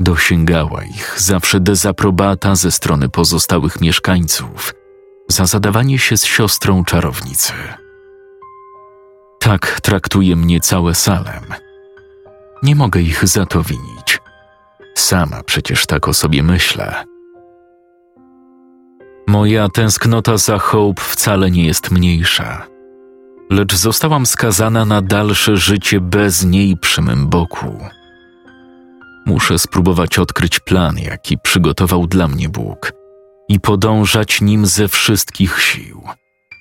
dosięgała 0.00 0.84
ich 0.84 1.14
zawsze 1.18 1.60
dezaprobata 1.60 2.54
ze 2.54 2.70
strony 2.70 3.08
pozostałych 3.08 3.80
mieszkańców– 3.80 4.72
za 5.30 5.46
zadawanie 5.46 5.98
się 5.98 6.16
z 6.16 6.24
siostrą 6.24 6.84
czarownicy. 6.84 7.52
Tak 9.38 9.80
traktuje 9.80 10.36
mnie 10.36 10.60
całe 10.60 10.94
Salem. 10.94 11.44
Nie 12.62 12.74
mogę 12.76 13.00
ich 13.00 13.28
za 13.28 13.46
to 13.46 13.62
winić. 13.62 14.19
Sama 15.00 15.42
przecież 15.42 15.86
tak 15.86 16.08
o 16.08 16.14
sobie 16.14 16.42
myślę. 16.42 17.04
Moja 19.26 19.68
tęsknota 19.68 20.36
za 20.36 20.58
Hope 20.58 21.02
wcale 21.02 21.50
nie 21.50 21.66
jest 21.66 21.90
mniejsza, 21.90 22.66
lecz 23.50 23.74
zostałam 23.74 24.26
skazana 24.26 24.84
na 24.84 25.02
dalsze 25.02 25.56
życie 25.56 26.00
bez 26.00 26.44
niej 26.44 26.76
przy 26.76 27.02
mym 27.02 27.28
boku. 27.28 27.78
Muszę 29.26 29.58
spróbować 29.58 30.18
odkryć 30.18 30.60
plan, 30.60 30.98
jaki 30.98 31.38
przygotował 31.38 32.06
dla 32.06 32.28
mnie 32.28 32.48
Bóg 32.48 32.92
i 33.48 33.60
podążać 33.60 34.40
nim 34.40 34.66
ze 34.66 34.88
wszystkich 34.88 35.60
sił, 35.62 36.02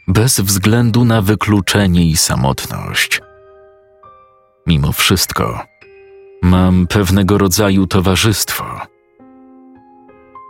bez 0.08 0.40
względu 0.40 1.06
na 1.06 1.22
wykluczenie 1.22 2.06
i 2.06 2.18
samotność. 2.18 3.22
Mimo 4.68 4.92
wszystko, 4.92 5.69
mam 6.42 6.88
pewnego 6.88 7.38
rodzaju 7.38 7.88
towarzystwo. 7.88 8.82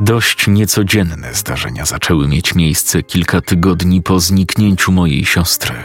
Dość 0.02 0.48
niecodzienne 0.48 1.34
zdarzenia 1.34 1.86
zaczęły 1.86 2.28
mieć 2.28 2.56
miejsce 2.56 3.04
kilka 3.04 3.42
tygodni 3.42 4.02
po 4.02 4.20
zniknięciu 4.20 4.92
mojej 4.92 5.26
siostry, 5.26 5.76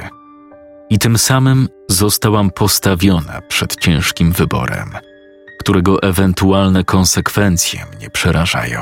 i 0.91 0.99
tym 0.99 1.19
samym 1.19 1.69
zostałam 1.89 2.51
postawiona 2.51 3.41
przed 3.49 3.77
ciężkim 3.77 4.33
wyborem, 4.33 4.91
którego 5.61 6.03
ewentualne 6.03 6.85
konsekwencje 6.85 7.87
mnie 7.97 8.11
przerażają. 8.11 8.81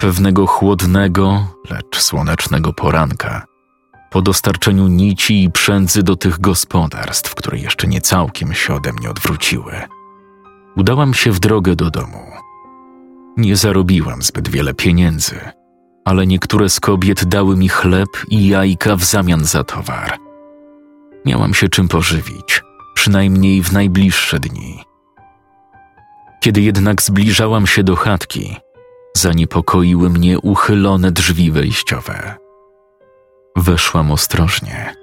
Pewnego 0.00 0.46
chłodnego, 0.46 1.46
lecz 1.70 2.00
słonecznego 2.00 2.72
poranka, 2.72 3.46
po 4.10 4.22
dostarczeniu 4.22 4.88
nici 4.88 5.44
i 5.44 5.50
przędzy 5.50 6.02
do 6.02 6.16
tych 6.16 6.40
gospodarstw, 6.40 7.34
które 7.34 7.58
jeszcze 7.58 7.86
nie 7.86 8.00
całkiem 8.00 8.54
się 8.54 8.74
ode 8.74 8.92
mnie 8.92 9.10
odwróciły, 9.10 9.74
udałam 10.76 11.14
się 11.14 11.32
w 11.32 11.40
drogę 11.40 11.76
do 11.76 11.90
domu. 11.90 12.22
Nie 13.36 13.56
zarobiłam 13.56 14.22
zbyt 14.22 14.48
wiele 14.48 14.74
pieniędzy, 14.74 15.40
ale 16.04 16.26
niektóre 16.26 16.68
z 16.68 16.80
kobiet 16.80 17.24
dały 17.24 17.56
mi 17.56 17.68
chleb 17.68 18.08
i 18.28 18.48
jajka 18.48 18.96
w 18.96 19.04
zamian 19.04 19.44
za 19.44 19.64
towar. 19.64 20.18
Miałam 21.26 21.54
się 21.54 21.68
czym 21.68 21.88
pożywić, 21.88 22.62
przynajmniej 22.94 23.62
w 23.62 23.72
najbliższe 23.72 24.40
dni. 24.40 24.84
Kiedy 26.40 26.60
jednak 26.60 27.02
zbliżałam 27.02 27.66
się 27.66 27.82
do 27.82 27.96
chatki, 27.96 28.56
zaniepokoiły 29.16 30.10
mnie 30.10 30.38
uchylone 30.38 31.12
drzwi 31.12 31.50
wejściowe. 31.50 32.47
Weszłam 33.56 34.10
ostrożnie, 34.10 34.94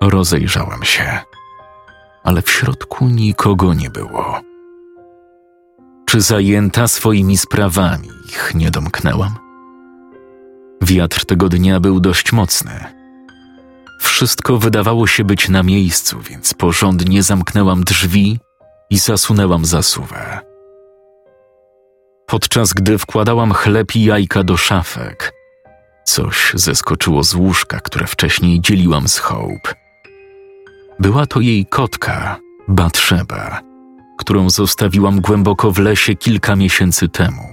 rozejrzałam 0.00 0.84
się, 0.84 1.20
ale 2.24 2.42
w 2.42 2.50
środku 2.50 3.08
nikogo 3.08 3.74
nie 3.74 3.90
było. 3.90 4.40
Czy 6.06 6.20
zajęta 6.20 6.88
swoimi 6.88 7.36
sprawami 7.36 8.08
ich 8.28 8.52
nie 8.54 8.70
domknęłam? 8.70 9.34
Wiatr 10.82 11.24
tego 11.24 11.48
dnia 11.48 11.80
był 11.80 12.00
dość 12.00 12.32
mocny. 12.32 12.84
Wszystko 14.00 14.58
wydawało 14.58 15.06
się 15.06 15.24
być 15.24 15.48
na 15.48 15.62
miejscu, 15.62 16.20
więc 16.20 16.54
porządnie 16.54 17.22
zamknęłam 17.22 17.84
drzwi 17.84 18.40
i 18.90 18.98
zasunęłam 18.98 19.64
zasuwę 19.64 20.52
podczas 22.32 22.72
gdy 22.72 22.98
wkładałam 22.98 23.52
chleb 23.52 23.96
i 23.96 24.04
jajka 24.04 24.44
do 24.44 24.56
szafek. 24.56 25.32
Coś 26.04 26.52
zeskoczyło 26.54 27.24
z 27.24 27.34
łóżka, 27.34 27.80
które 27.80 28.06
wcześniej 28.06 28.60
dzieliłam 28.60 29.08
z 29.08 29.18
Hope. 29.18 29.74
Była 31.00 31.26
to 31.26 31.40
jej 31.40 31.66
kotka, 31.66 32.36
Batrzeba, 32.68 33.60
którą 34.18 34.50
zostawiłam 34.50 35.20
głęboko 35.20 35.72
w 35.72 35.78
lesie 35.78 36.14
kilka 36.14 36.56
miesięcy 36.56 37.08
temu, 37.08 37.48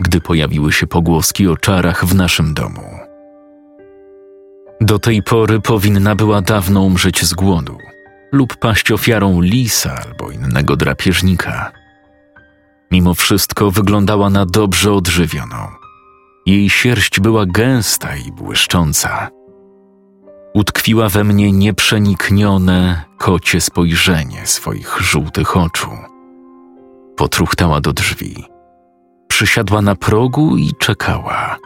gdy 0.00 0.20
pojawiły 0.20 0.72
się 0.72 0.86
pogłoski 0.86 1.48
o 1.48 1.56
czarach 1.56 2.04
w 2.04 2.14
naszym 2.14 2.54
domu. 2.54 2.98
Do 4.80 4.98
tej 4.98 5.22
pory 5.22 5.60
powinna 5.60 6.14
była 6.14 6.42
dawno 6.42 6.82
umrzeć 6.82 7.24
z 7.24 7.34
głodu 7.34 7.78
lub 8.32 8.56
paść 8.56 8.92
ofiarą 8.92 9.40
lisa 9.40 10.02
albo 10.06 10.30
innego 10.30 10.76
drapieżnika– 10.76 11.72
Mimo 12.90 13.14
wszystko 13.14 13.70
wyglądała 13.70 14.30
na 14.30 14.46
dobrze 14.46 14.92
odżywioną. 14.92 15.56
Jej 16.46 16.70
sierść 16.70 17.20
była 17.20 17.46
gęsta 17.46 18.16
i 18.16 18.32
błyszcząca. 18.32 19.28
Utkwiła 20.54 21.08
we 21.08 21.24
mnie 21.24 21.52
nieprzeniknione, 21.52 23.04
kocie 23.18 23.60
spojrzenie 23.60 24.46
swoich 24.46 24.98
żółtych 25.00 25.56
oczu. 25.56 25.90
Potruchtała 27.16 27.80
do 27.80 27.92
drzwi. 27.92 28.44
Przysiadła 29.28 29.82
na 29.82 29.94
progu 29.94 30.56
i 30.56 30.72
czekała. 30.78 31.56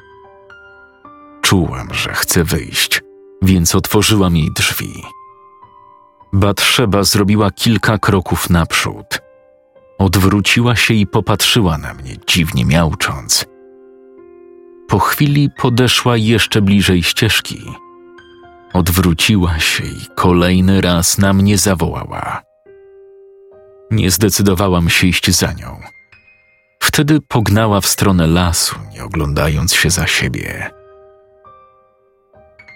Czułam, 1.42 1.94
że 1.94 2.12
chce 2.12 2.44
wyjść, 2.44 3.02
więc 3.42 3.74
otworzyłam 3.74 4.36
jej 4.36 4.50
drzwi. 4.56 5.02
Batrzeba 6.32 7.04
zrobiła 7.04 7.50
kilka 7.50 7.98
kroków 7.98 8.50
naprzód. 8.50 9.20
Odwróciła 9.98 10.76
się 10.76 10.94
i 10.94 11.06
popatrzyła 11.06 11.78
na 11.78 11.94
mnie, 11.94 12.16
dziwnie 12.26 12.64
miałcząc. 12.64 13.49
Po 14.90 14.98
chwili 14.98 15.50
podeszła 15.50 16.16
jeszcze 16.16 16.62
bliżej 16.62 17.02
ścieżki. 17.02 17.60
Odwróciła 18.72 19.58
się 19.58 19.84
i 19.84 20.06
kolejny 20.16 20.80
raz 20.80 21.18
na 21.18 21.32
mnie 21.32 21.58
zawołała. 21.58 22.42
Nie 23.90 24.10
zdecydowałam 24.10 24.88
się 24.88 25.06
iść 25.06 25.30
za 25.30 25.52
nią. 25.52 25.80
Wtedy 26.82 27.20
pognała 27.28 27.80
w 27.80 27.86
stronę 27.86 28.26
lasu, 28.26 28.76
nie 28.92 29.04
oglądając 29.04 29.74
się 29.74 29.90
za 29.90 30.06
siebie. 30.06 30.70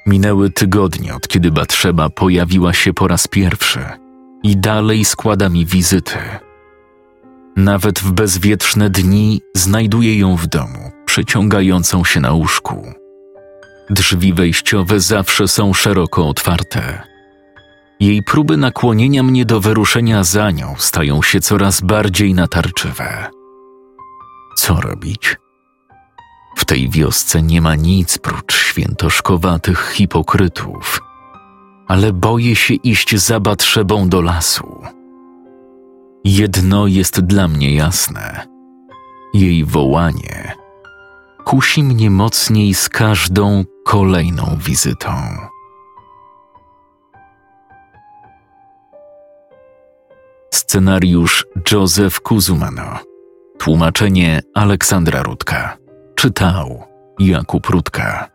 Minęły 0.06 0.50
tygodnie, 0.50 1.14
od 1.14 1.28
kiedy 1.28 1.50
Batrzeba 1.50 2.10
pojawiła 2.10 2.72
się 2.72 2.92
po 2.92 3.08
raz 3.08 3.26
pierwszy 3.26 3.80
i 4.42 4.56
dalej 4.56 5.04
składa 5.04 5.48
mi 5.48 5.66
wizyty. 5.66 6.18
Nawet 7.56 7.98
w 7.98 8.12
bezwietrzne 8.12 8.90
dni 8.90 9.40
znajduję 9.54 10.18
ją 10.18 10.36
w 10.36 10.46
domu, 10.46 10.92
przeciągającą 11.14 12.04
się 12.04 12.20
na 12.20 12.32
łóżku. 12.32 12.92
Drzwi 13.90 14.32
wejściowe 14.32 15.00
zawsze 15.00 15.48
są 15.48 15.72
szeroko 15.72 16.28
otwarte. 16.28 17.02
Jej 18.00 18.22
próby 18.22 18.56
nakłonienia 18.56 19.22
mnie 19.22 19.44
do 19.44 19.60
wyruszenia 19.60 20.24
za 20.24 20.50
nią 20.50 20.74
stają 20.78 21.22
się 21.22 21.40
coraz 21.40 21.80
bardziej 21.80 22.34
natarczywe. 22.34 23.26
Co 24.56 24.80
robić? 24.80 25.36
W 26.56 26.64
tej 26.64 26.90
wiosce 26.90 27.42
nie 27.42 27.60
ma 27.60 27.74
nic 27.74 28.18
prócz 28.18 28.54
świętoszkowatych 28.54 29.92
hipokrytów, 29.92 31.00
ale 31.88 32.12
boję 32.12 32.56
się 32.56 32.74
iść 32.74 33.16
za 33.16 33.40
Batrzebą 33.40 34.08
do 34.08 34.20
lasu. 34.20 34.82
Jedno 36.24 36.86
jest 36.86 37.20
dla 37.20 37.48
mnie 37.48 37.74
jasne. 37.74 38.46
Jej 39.34 39.64
wołanie 39.64 40.63
kusi 41.44 41.82
mnie 41.82 42.10
mocniej 42.10 42.74
z 42.74 42.88
każdą 42.88 43.64
kolejną 43.84 44.58
wizytą. 44.58 45.10
Scenariusz 50.54 51.46
Józef 51.72 52.20
Kuzumano. 52.20 52.98
Tłumaczenie 53.58 54.42
Aleksandra 54.54 55.22
Rudka. 55.22 55.76
Czytał 56.14 56.82
Jakub 57.18 57.66
Rudka. 57.66 58.33